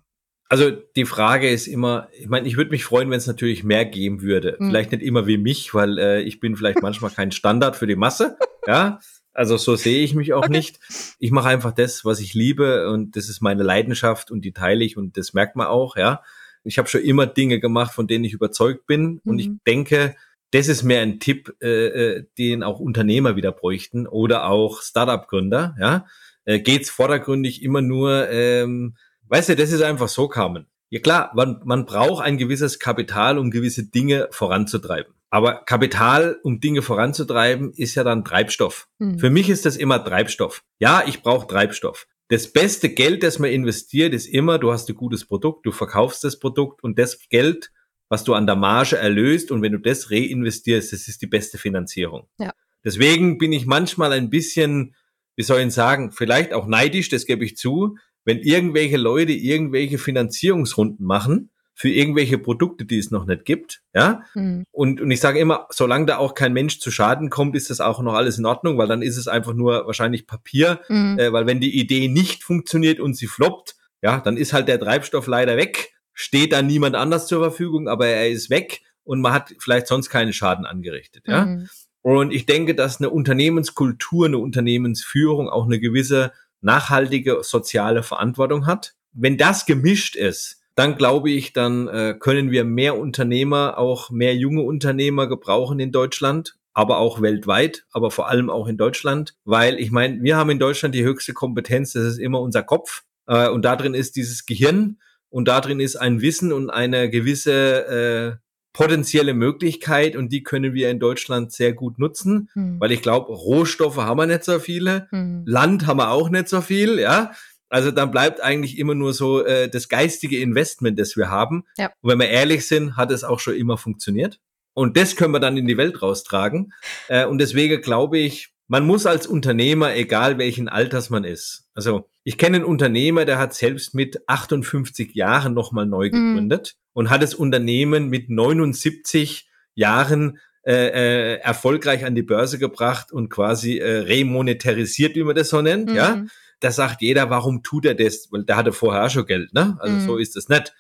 [0.52, 3.86] Also die Frage ist immer, ich meine, ich würde mich freuen, wenn es natürlich mehr
[3.86, 4.58] geben würde.
[4.60, 4.70] Mhm.
[4.70, 7.96] Vielleicht nicht immer wie mich, weil äh, ich bin vielleicht manchmal kein Standard für die
[7.96, 8.38] Masse.
[8.68, 9.00] Ja,
[9.34, 10.52] also so sehe ich mich auch okay.
[10.52, 10.80] nicht.
[11.20, 14.84] Ich mache einfach das, was ich liebe und das ist meine Leidenschaft und die teile
[14.84, 15.96] ich und das merkt man auch.
[15.96, 16.24] Ja,
[16.64, 19.22] ich habe schon immer Dinge gemacht, von denen ich überzeugt bin mhm.
[19.26, 19.60] und ich mhm.
[19.66, 20.16] denke,
[20.52, 25.76] das ist mehr ein Tipp, äh, äh, den auch Unternehmer wieder bräuchten oder auch Startup-Gründer.
[25.80, 26.06] Ja,
[26.46, 28.96] äh, geht's vordergründig immer nur, ähm,
[29.28, 30.66] weißt du, das ist einfach so kamen.
[30.90, 35.14] Ja klar, man, man braucht ein gewisses Kapital, um gewisse Dinge voranzutreiben.
[35.30, 38.88] Aber Kapital, um Dinge voranzutreiben, ist ja dann Treibstoff.
[38.98, 39.20] Mhm.
[39.20, 40.64] Für mich ist das immer Treibstoff.
[40.80, 42.08] Ja, ich brauche Treibstoff.
[42.30, 46.24] Das beste Geld, das man investiert, ist immer, du hast ein gutes Produkt, du verkaufst
[46.24, 47.72] das Produkt und das Geld
[48.10, 51.58] was du an der Marge erlöst und wenn du das reinvestierst, das ist die beste
[51.58, 52.28] Finanzierung.
[52.40, 52.52] Ja.
[52.84, 54.96] Deswegen bin ich manchmal ein bisschen,
[55.36, 59.98] wie soll ich sagen, vielleicht auch neidisch, das gebe ich zu, wenn irgendwelche Leute irgendwelche
[59.98, 64.24] Finanzierungsrunden machen für irgendwelche Produkte, die es noch nicht gibt, ja.
[64.34, 64.66] Mhm.
[64.72, 67.80] Und, und ich sage immer, solange da auch kein Mensch zu Schaden kommt, ist das
[67.80, 71.18] auch noch alles in Ordnung, weil dann ist es einfach nur wahrscheinlich Papier, mhm.
[71.18, 74.80] äh, weil wenn die Idee nicht funktioniert und sie floppt, ja, dann ist halt der
[74.80, 79.32] Treibstoff leider weg steht dann niemand anders zur Verfügung, aber er ist weg und man
[79.32, 81.24] hat vielleicht sonst keinen Schaden angerichtet.
[81.26, 81.46] Ja?
[81.46, 81.70] Mhm.
[82.02, 88.96] Und ich denke, dass eine Unternehmenskultur, eine Unternehmensführung auch eine gewisse nachhaltige soziale Verantwortung hat.
[89.14, 94.36] Wenn das gemischt ist, dann glaube ich, dann äh, können wir mehr Unternehmer, auch mehr
[94.36, 99.80] junge Unternehmer gebrauchen in Deutschland, aber auch weltweit, aber vor allem auch in Deutschland, weil
[99.80, 103.50] ich meine, wir haben in Deutschland die höchste Kompetenz, das ist immer unser Kopf äh,
[103.50, 105.00] und da drin ist dieses Gehirn
[105.30, 110.74] und da drin ist ein Wissen und eine gewisse äh, potenzielle Möglichkeit und die können
[110.74, 112.80] wir in Deutschland sehr gut nutzen, hm.
[112.80, 115.44] weil ich glaube, Rohstoffe haben wir nicht so viele, hm.
[115.46, 117.32] Land haben wir auch nicht so viel, ja.
[117.70, 121.66] Also dann bleibt eigentlich immer nur so äh, das geistige Investment, das wir haben.
[121.78, 121.92] Ja.
[122.02, 124.40] Und wenn wir ehrlich sind, hat es auch schon immer funktioniert.
[124.74, 126.74] Und das können wir dann in die Welt raustragen.
[127.10, 132.08] Äh, und deswegen glaube ich, man muss als Unternehmer, egal welchen Alters man ist, also
[132.30, 136.12] ich kenne einen Unternehmer, der hat selbst mit 58 Jahren nochmal neu mhm.
[136.12, 136.90] gegründet mhm.
[136.94, 143.30] und hat das Unternehmen mit 79 Jahren äh, äh, erfolgreich an die Börse gebracht und
[143.30, 145.96] quasi äh, remonetarisiert, wie man das so nennt, mhm.
[145.96, 146.24] ja.
[146.60, 148.28] Da sagt jeder, warum tut er das?
[148.30, 149.78] Weil der hatte vorher schon Geld, ne?
[149.80, 150.02] Also mhm.
[150.02, 150.76] so ist es nicht.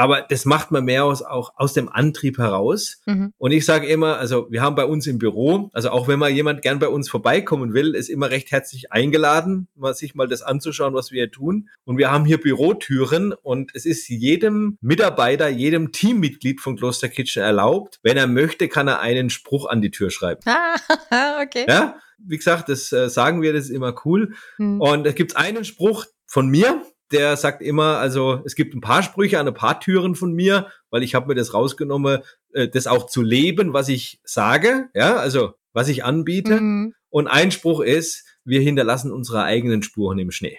[0.00, 3.02] Aber das macht man mehr aus, auch aus dem Antrieb heraus.
[3.04, 3.34] Mhm.
[3.36, 6.30] Und ich sage immer, also wir haben bei uns im Büro, also auch wenn mal
[6.30, 10.40] jemand gern bei uns vorbeikommen will, ist immer recht herzlich eingeladen, mal sich mal das
[10.40, 11.68] anzuschauen, was wir hier tun.
[11.84, 17.42] Und wir haben hier Bürotüren und es ist jedem Mitarbeiter, jedem Teammitglied von Kloster Kitchen
[17.42, 20.40] erlaubt, wenn er möchte, kann er einen Spruch an die Tür schreiben.
[20.46, 21.66] Ah, okay.
[21.68, 24.32] Ja, wie gesagt, das äh, sagen wir, das ist immer cool.
[24.56, 24.80] Mhm.
[24.80, 26.80] Und es gibt einen Spruch von mir,
[27.12, 30.68] der sagt immer, also es gibt ein paar Sprüche an ein paar Türen von mir,
[30.90, 32.20] weil ich habe mir das rausgenommen,
[32.52, 36.60] äh, das auch zu leben, was ich sage, ja, also was ich anbiete.
[36.60, 36.94] Mhm.
[37.08, 40.58] Und ein Spruch ist, wir hinterlassen unsere eigenen Spuren im Schnee.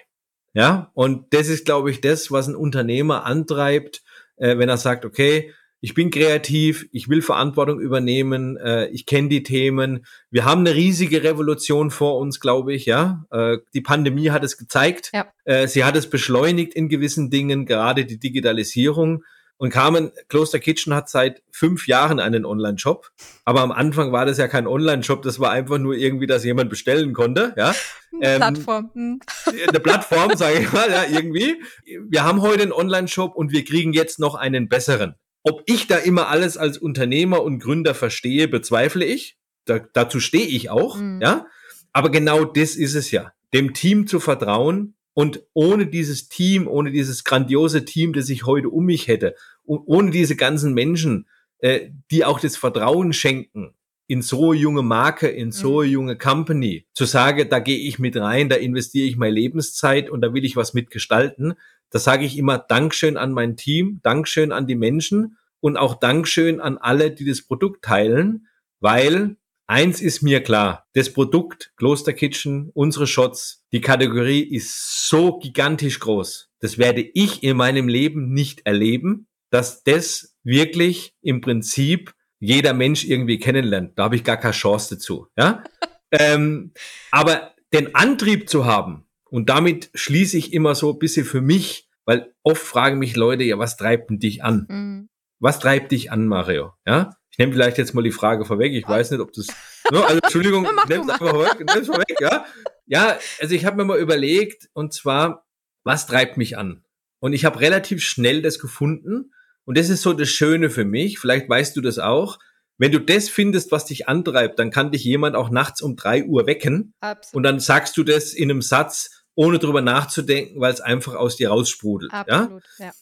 [0.54, 4.02] Ja, und das ist, glaube ich, das, was ein Unternehmer antreibt,
[4.36, 9.28] äh, wenn er sagt, okay, ich bin kreativ, ich will Verantwortung übernehmen, äh, ich kenne
[9.28, 10.06] die Themen.
[10.30, 13.24] Wir haben eine riesige Revolution vor uns, glaube ich, ja.
[13.32, 15.10] Äh, die Pandemie hat es gezeigt.
[15.12, 15.26] Ja.
[15.44, 19.24] Äh, sie hat es beschleunigt in gewissen Dingen, gerade die Digitalisierung.
[19.56, 23.10] Und Carmen, Kloster Kitchen hat seit fünf Jahren einen Online-Shop.
[23.44, 26.70] Aber am Anfang war das ja kein Online-Shop, das war einfach nur irgendwie, dass jemand
[26.70, 27.54] bestellen konnte.
[27.56, 27.74] Ja?
[28.12, 28.90] Eine ähm, Plattform.
[28.94, 29.20] Hm.
[29.68, 31.60] Eine Plattform, sage ich mal, ja, irgendwie.
[32.08, 35.16] Wir haben heute einen Online-Shop und wir kriegen jetzt noch einen besseren.
[35.42, 39.36] Ob ich da immer alles als Unternehmer und Gründer verstehe, bezweifle ich.
[39.64, 41.20] Da, dazu stehe ich auch, mhm.
[41.20, 41.46] ja.
[41.92, 43.32] Aber genau das ist es ja.
[43.52, 48.70] Dem Team zu vertrauen, und ohne dieses Team, ohne dieses grandiose Team, das ich heute
[48.70, 49.34] um mich hätte,
[49.64, 51.26] ohne diese ganzen Menschen,
[51.58, 53.74] äh, die auch das Vertrauen schenken
[54.08, 55.88] in so junge Marke, in so mhm.
[55.88, 60.22] junge Company, zu sagen, da gehe ich mit rein, da investiere ich meine Lebenszeit und
[60.22, 61.54] da will ich was mitgestalten,
[61.92, 66.60] da sage ich immer Dankeschön an mein Team, Dankeschön an die Menschen und auch Dankeschön
[66.60, 68.48] an alle, die das Produkt teilen,
[68.80, 69.36] weil
[69.68, 75.98] Eins ist mir klar, das Produkt Kloster Kitchen, unsere Shots, die Kategorie ist so gigantisch
[75.98, 76.50] groß.
[76.58, 83.04] Das werde ich in meinem Leben nicht erleben, dass das wirklich im Prinzip jeder Mensch
[83.04, 83.98] irgendwie kennenlernt.
[83.98, 85.28] Da habe ich gar keine Chance dazu.
[85.38, 85.64] Ja?
[86.10, 86.72] ähm,
[87.10, 91.88] aber den Antrieb zu haben, und damit schließe ich immer so ein bisschen für mich,
[92.04, 94.66] weil oft fragen mich Leute, ja, was treibt denn dich an?
[94.68, 95.08] Mhm.
[95.40, 96.74] Was treibt dich an, Mario?
[96.86, 97.16] Ja?
[97.30, 98.74] Ich nehme vielleicht jetzt mal die Frage vorweg.
[98.74, 99.46] Ich weiß nicht, ob das.
[99.90, 102.44] Ne, also Entschuldigung, nimm einfach vorweg, nimm's vorweg, ja.
[102.84, 105.46] Ja, also ich habe mir mal überlegt, und zwar,
[105.82, 106.84] was treibt mich an?
[107.18, 109.32] Und ich habe relativ schnell das gefunden.
[109.64, 111.18] Und das ist so das Schöne für mich.
[111.18, 112.38] Vielleicht weißt du das auch.
[112.76, 116.22] Wenn du das findest, was dich antreibt, dann kann dich jemand auch nachts um drei
[116.24, 116.92] Uhr wecken.
[117.00, 117.34] Absolut.
[117.34, 121.36] Und dann sagst du das in einem Satz, ohne drüber nachzudenken, weil es einfach aus
[121.36, 122.12] dir raussprudelt.
[122.12, 122.86] Absolut, ja?
[122.86, 122.92] ja.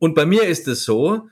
[0.00, 1.28] Und bei mir ist es so,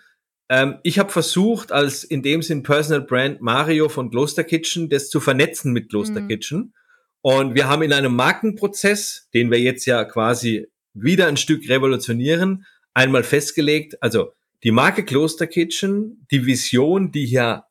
[0.48, 5.08] ähm, ich habe versucht, als in dem Sinn Personal Brand Mario von Kloster Kitchen, das
[5.08, 6.28] zu vernetzen mit Kloster mhm.
[6.28, 6.74] Kitchen.
[7.22, 12.66] Und wir haben in einem Markenprozess, den wir jetzt ja quasi wieder ein Stück revolutionieren,
[12.94, 14.32] einmal festgelegt, also
[14.64, 17.64] die Marke Kloster Kitchen, die Vision, die hier,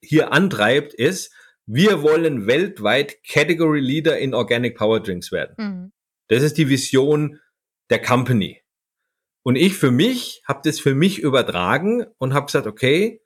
[0.00, 1.32] hier antreibt, ist,
[1.66, 5.54] wir wollen weltweit Category Leader in Organic Power Drinks werden.
[5.58, 5.92] Mhm.
[6.30, 7.40] Das ist die Vision
[7.90, 8.62] der Company.
[9.42, 13.20] Und ich für mich habe das für mich übertragen und habe gesagt, okay,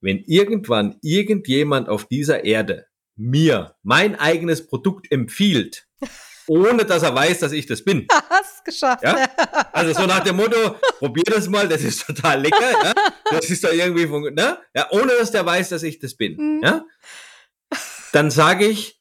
[0.00, 2.86] wenn irgendwann irgendjemand auf dieser Erde
[3.16, 5.86] mir mein eigenes Produkt empfiehlt,
[6.46, 8.06] ohne dass er weiß, dass ich das bin.
[8.30, 9.02] Hast geschafft.
[9.02, 9.28] Ja?
[9.72, 12.72] Also so nach dem Motto, probier das mal, das ist total lecker.
[12.82, 12.94] Ja?
[13.30, 14.58] Das ist doch irgendwie, ne?
[14.74, 16.36] ja, ohne dass der weiß, dass ich das bin.
[16.36, 16.60] Mhm.
[16.64, 16.84] Ja?
[18.12, 18.97] Dann sage ich,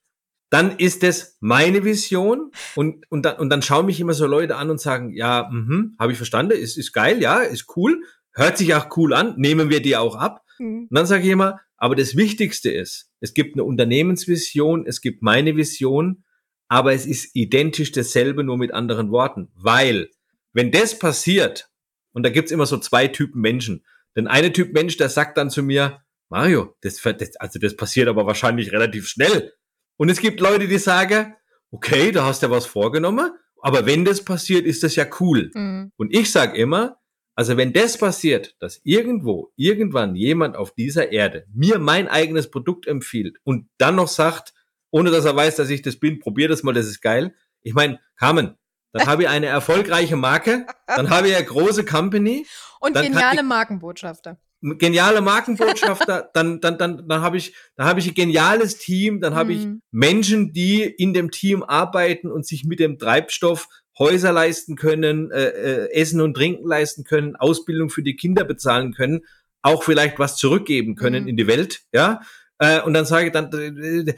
[0.50, 4.56] dann ist es meine Vision und, und, dann, und dann schauen mich immer so Leute
[4.56, 8.58] an und sagen, ja, mhm, habe ich verstanden, ist, ist geil, ja, ist cool, hört
[8.58, 10.44] sich auch cool an, nehmen wir die auch ab.
[10.60, 10.88] Mhm.
[10.90, 15.22] Und dann sage ich immer, aber das Wichtigste ist, es gibt eine Unternehmensvision, es gibt
[15.22, 16.24] meine Vision,
[16.70, 19.50] aber es ist identisch dasselbe, nur mit anderen Worten.
[19.54, 20.10] Weil,
[20.54, 21.70] wenn das passiert,
[22.14, 23.86] und da gibt's immer so zwei Typen Menschen,
[24.16, 28.08] denn eine Typ Mensch, der sagt dann zu mir, Mario, das, das, also das passiert
[28.08, 29.54] aber wahrscheinlich relativ schnell.
[29.98, 31.36] Und es gibt Leute, die sagen,
[31.72, 33.32] okay, da hast du ja was vorgenommen,
[33.62, 35.52] aber wenn das passiert, ist das ja cool.
[35.54, 35.92] Mhm.
[35.98, 36.98] Und ich sage immer,
[37.36, 42.88] also wenn das passiert, dass irgendwo, irgendwann jemand auf dieser Erde mir mein eigenes Produkt
[42.88, 44.54] empfiehlt und dann noch sagt,
[44.90, 47.36] ohne dass er weiß, dass ich das bin, probier das mal, das ist geil.
[47.62, 48.56] Ich meine, Carmen,
[48.92, 52.48] dann habe ich eine erfolgreiche Marke, dann habe ich eine große Company.
[52.80, 58.14] Und geniale Markenbotschafter geniale Markenbotschafter, dann, dann, dann, dann habe ich, dann habe ich ein
[58.14, 59.60] geniales Team, dann habe mhm.
[59.60, 63.68] ich Menschen, die in dem Team arbeiten und sich mit dem Treibstoff
[64.00, 68.94] Häuser leisten können, äh, äh, Essen und Trinken leisten können, Ausbildung für die Kinder bezahlen
[68.94, 69.22] können,
[69.62, 71.30] auch vielleicht was zurückgeben können mhm.
[71.30, 72.22] in die Welt, ja.
[72.60, 74.14] Äh, und dann sage ich dann, äh,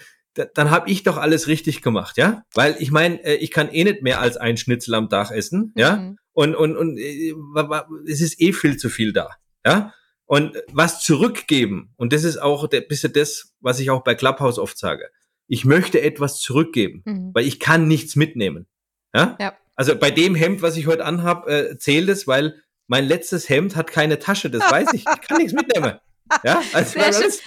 [0.53, 2.43] dann habe ich doch alles richtig gemacht, ja?
[2.53, 5.73] Weil ich meine, äh, ich kann eh nicht mehr als ein Schnitzel am Tag essen,
[5.75, 5.97] ja?
[5.97, 6.17] Mhm.
[6.33, 7.33] Und, und, und äh,
[8.07, 9.29] es ist eh viel zu viel da,
[9.65, 9.93] ja?
[10.29, 11.91] Und was zurückgeben.
[11.97, 15.09] Und das ist auch ein bisschen das, was ich auch bei Clubhouse oft sage.
[15.47, 17.31] Ich möchte etwas zurückgeben, mhm.
[17.33, 18.67] weil ich kann nichts mitnehmen.
[19.13, 19.35] Ja?
[19.41, 19.57] ja?
[19.75, 23.75] Also bei dem Hemd, was ich heute anhab, äh, zählt es, weil mein letztes Hemd
[23.75, 25.01] hat keine Tasche, das weiß ich.
[25.01, 25.99] Ich kann nichts mitnehmen.
[26.43, 27.23] Ja, also sehr, schön.
[27.23, 27.43] Ist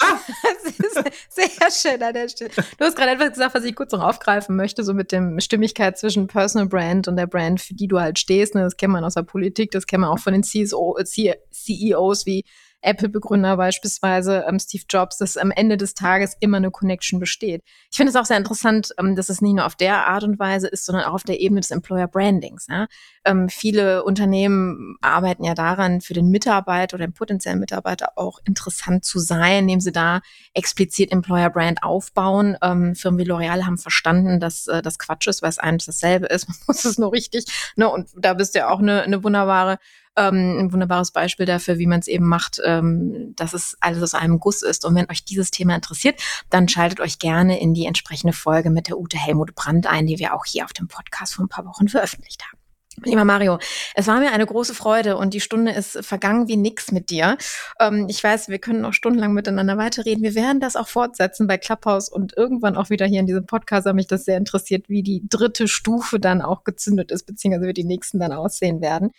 [1.30, 2.50] sehr schön an der Stelle.
[2.78, 5.98] Du hast gerade etwas gesagt, was ich kurz noch aufgreifen möchte, so mit dem Stimmigkeit
[5.98, 8.56] zwischen Personal Brand und der Brand, für die du halt stehst.
[8.56, 8.62] Ne?
[8.62, 12.44] Das kennt man aus der Politik, das kennt man auch von den CSO, CEOs wie
[12.82, 17.62] Apple-Begründer beispielsweise, ähm, Steve Jobs, dass am Ende des Tages immer eine Connection besteht.
[17.90, 20.38] Ich finde es auch sehr interessant, ähm, dass es nicht nur auf der Art und
[20.38, 22.66] Weise ist, sondern auch auf der Ebene des Employer Brandings.
[22.68, 22.86] Ja?
[23.24, 29.04] Ähm, viele Unternehmen arbeiten ja daran, für den Mitarbeiter oder den potenziellen Mitarbeiter auch interessant
[29.04, 30.20] zu sein, indem sie da
[30.54, 32.56] explizit Employer Brand aufbauen.
[32.62, 36.26] Ähm, Firmen wie L'Oreal haben verstanden, dass äh, das Quatsch ist, weil es eigentlich dasselbe
[36.26, 36.48] ist.
[36.48, 37.46] Man muss es nur richtig.
[37.76, 37.88] Ne?
[37.88, 39.78] Und da bist du ja auch eine, eine wunderbare
[40.16, 44.14] ähm, ein wunderbares Beispiel dafür, wie man es eben macht, ähm, dass es alles aus
[44.14, 44.84] einem Guss ist.
[44.84, 48.88] Und wenn euch dieses Thema interessiert, dann schaltet euch gerne in die entsprechende Folge mit
[48.88, 51.66] der Ute Helmut Brandt ein, die wir auch hier auf dem Podcast vor ein paar
[51.66, 52.62] Wochen veröffentlicht haben.
[53.04, 53.58] Lieber Mario,
[53.94, 57.38] es war mir eine große Freude und die Stunde ist vergangen wie nix mit dir.
[57.80, 60.22] Ähm, ich weiß, wir können noch stundenlang miteinander weiterreden.
[60.22, 63.86] Wir werden das auch fortsetzen bei Clubhouse und irgendwann auch wieder hier in diesem Podcast,
[63.86, 67.72] weil mich das sehr interessiert, wie die dritte Stufe dann auch gezündet ist, beziehungsweise wie
[67.72, 69.12] die nächsten dann aussehen werden.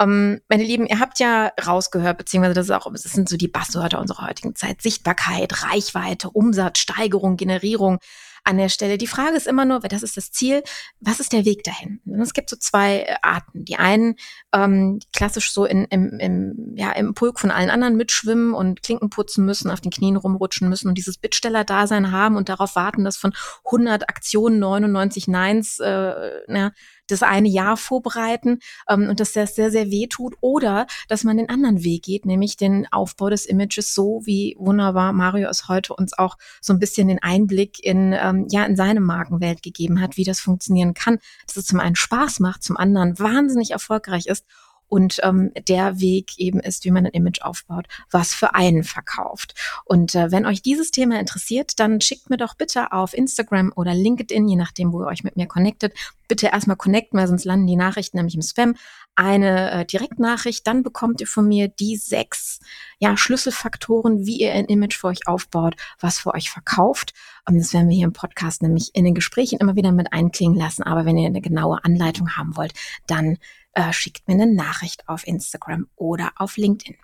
[0.00, 3.48] Ähm, meine Lieben, ihr habt ja rausgehört, beziehungsweise das ist auch, das sind so die
[3.48, 4.82] Buzzwörter unserer heutigen Zeit.
[4.82, 8.00] Sichtbarkeit, Reichweite, Umsatz, Steigerung, Generierung
[8.44, 8.98] an der Stelle.
[8.98, 10.62] Die Frage ist immer nur, das ist das Ziel,
[11.00, 12.00] was ist der Weg dahin?
[12.20, 13.64] Es gibt so zwei äh, Arten.
[13.64, 14.16] Die einen
[14.52, 19.08] ähm, klassisch so in, im, im, ja, im Pulk von allen anderen mitschwimmen und Klinken
[19.08, 23.16] putzen müssen, auf den Knien rumrutschen müssen und dieses Bittsteller-Dasein haben und darauf warten, dass
[23.16, 23.32] von
[23.64, 26.72] 100 Aktionen 99 Neins äh, na,
[27.08, 30.34] das eine Jahr vorbereiten ähm, und dass das sehr, sehr weh tut.
[30.40, 35.12] Oder dass man den anderen Weg geht, nämlich den Aufbau des Images, so wie wunderbar
[35.12, 39.00] Mario es heute uns auch so ein bisschen den Einblick in, ähm, ja, in seine
[39.00, 43.18] Markenwelt gegeben hat, wie das funktionieren kann, dass es zum einen Spaß macht, zum anderen
[43.18, 44.44] wahnsinnig erfolgreich ist
[44.88, 49.54] und ähm, der Weg eben ist, wie man ein Image aufbaut, was für einen verkauft.
[49.84, 53.94] Und äh, wenn euch dieses Thema interessiert, dann schickt mir doch bitte auf Instagram oder
[53.94, 55.94] LinkedIn, je nachdem, wo ihr euch mit mir connectet,
[56.28, 58.74] bitte erstmal connecten, weil sonst landen die Nachrichten nämlich im Spam.
[59.14, 62.60] Eine äh, Direktnachricht, dann bekommt ihr von mir die sechs
[62.98, 67.12] ja, Schlüsselfaktoren, wie ihr ein Image für euch aufbaut, was für euch verkauft.
[67.46, 70.58] Und das werden wir hier im Podcast nämlich in den Gesprächen immer wieder mit einklingen
[70.58, 70.82] lassen.
[70.82, 72.72] Aber wenn ihr eine genaue Anleitung haben wollt,
[73.06, 73.38] dann
[73.74, 76.96] äh, schickt mir eine Nachricht auf Instagram oder auf LinkedIn.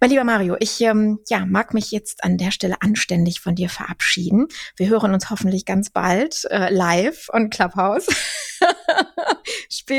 [0.00, 3.68] Mein lieber Mario, ich ähm, ja, mag mich jetzt an der Stelle anständig von dir
[3.68, 4.48] verabschieden.
[4.76, 8.08] Wir hören uns hoffentlich ganz bald äh, live on Clubhouse.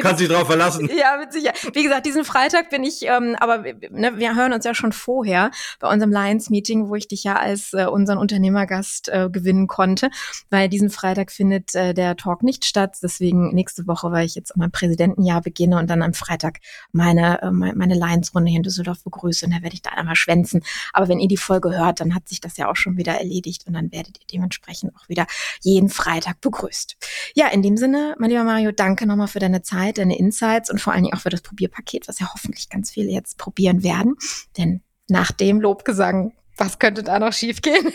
[0.02, 0.90] Kannst dich drauf verlassen.
[0.96, 1.58] Ja, mit Sicherheit.
[1.74, 5.52] Wie gesagt, diesen Freitag bin ich, ähm, aber ne, wir hören uns ja schon vorher
[5.80, 10.10] bei unserem Lions-Meeting, wo ich dich ja als äh, unseren Unternehmergast äh, gewinnen konnte,
[10.50, 12.98] weil diesen Freitag findet äh, der Talk nicht statt.
[13.02, 16.60] Deswegen nächste Woche, weil ich jetzt mein Präsidentenjahr beginne und dann am Freitag
[16.92, 20.64] meine, äh, meine Lions-Runde hier in Düsseldorf begrüße und da werde ich da einmal schwänzen.
[20.94, 23.66] Aber wenn ihr die Folge hört, dann hat sich das ja auch schon wieder erledigt
[23.68, 25.26] und dann werdet ihr dementsprechend auch wieder
[25.62, 26.98] jeden Freitag begrüßt.
[27.36, 30.82] Ja, in dem Sinne, mein lieber Mario, danke nochmal für deine Zeit, deine Insights und
[30.82, 34.16] vor allen Dingen auch für das Probierpaket, was ja hoffentlich ganz viele jetzt probieren werden.
[34.58, 37.92] Denn nach dem Lobgesang was könnte da noch schiefgehen?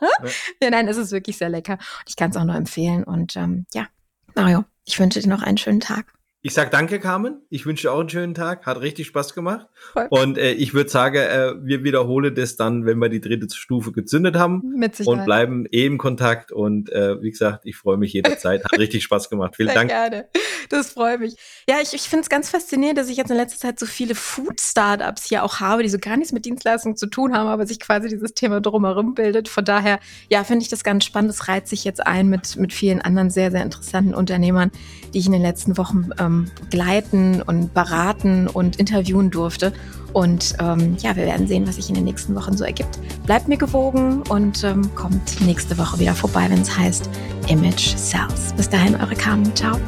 [0.00, 0.28] ja.
[0.62, 1.78] ja, nein, es ist wirklich sehr lecker.
[2.06, 3.04] Ich kann es auch nur empfehlen.
[3.04, 3.86] Und ähm, ja,
[4.34, 6.15] Mario, ich wünsche dir noch einen schönen Tag.
[6.46, 7.42] Ich sag danke, Carmen.
[7.50, 8.66] Ich wünsche dir auch einen schönen Tag.
[8.66, 9.66] Hat richtig Spaß gemacht.
[9.92, 10.06] Voll.
[10.10, 13.90] Und äh, ich würde sagen, äh, wir wiederholen das dann, wenn wir die dritte Stufe
[13.90, 14.62] gezündet haben.
[14.76, 15.18] Mit Sicherheit.
[15.18, 16.52] Und bleiben eh im Kontakt.
[16.52, 18.62] Und äh, wie gesagt, ich freue mich jederzeit.
[18.62, 19.56] Hat richtig Spaß gemacht.
[19.56, 19.90] Vielen Sehr Dank.
[19.90, 20.28] Gerne.
[20.68, 21.34] Das freut mich.
[21.68, 24.14] Ja, ich, ich finde es ganz faszinierend, dass ich jetzt in letzter Zeit so viele
[24.14, 27.80] Food-Startups hier auch habe, die so gar nichts mit Dienstleistungen zu tun haben, aber sich
[27.80, 29.48] quasi dieses Thema drumherum bildet.
[29.48, 31.32] Von daher, ja, finde ich das ganz spannend.
[31.32, 34.70] Es reiht sich jetzt ein mit, mit vielen anderen sehr, sehr interessanten Unternehmern,
[35.12, 39.72] die ich in den letzten Wochen ähm, ähm, begleiten und beraten und interviewen durfte.
[40.12, 42.98] Und ähm, ja, wir werden sehen, was sich in den nächsten Wochen so ergibt.
[43.26, 47.10] Bleibt mir gewogen und ähm, kommt nächste Woche wieder vorbei, wenn es heißt
[47.48, 48.54] Image Cells.
[48.56, 49.54] Bis dahin, eure Carmen.
[49.54, 49.78] Ciao.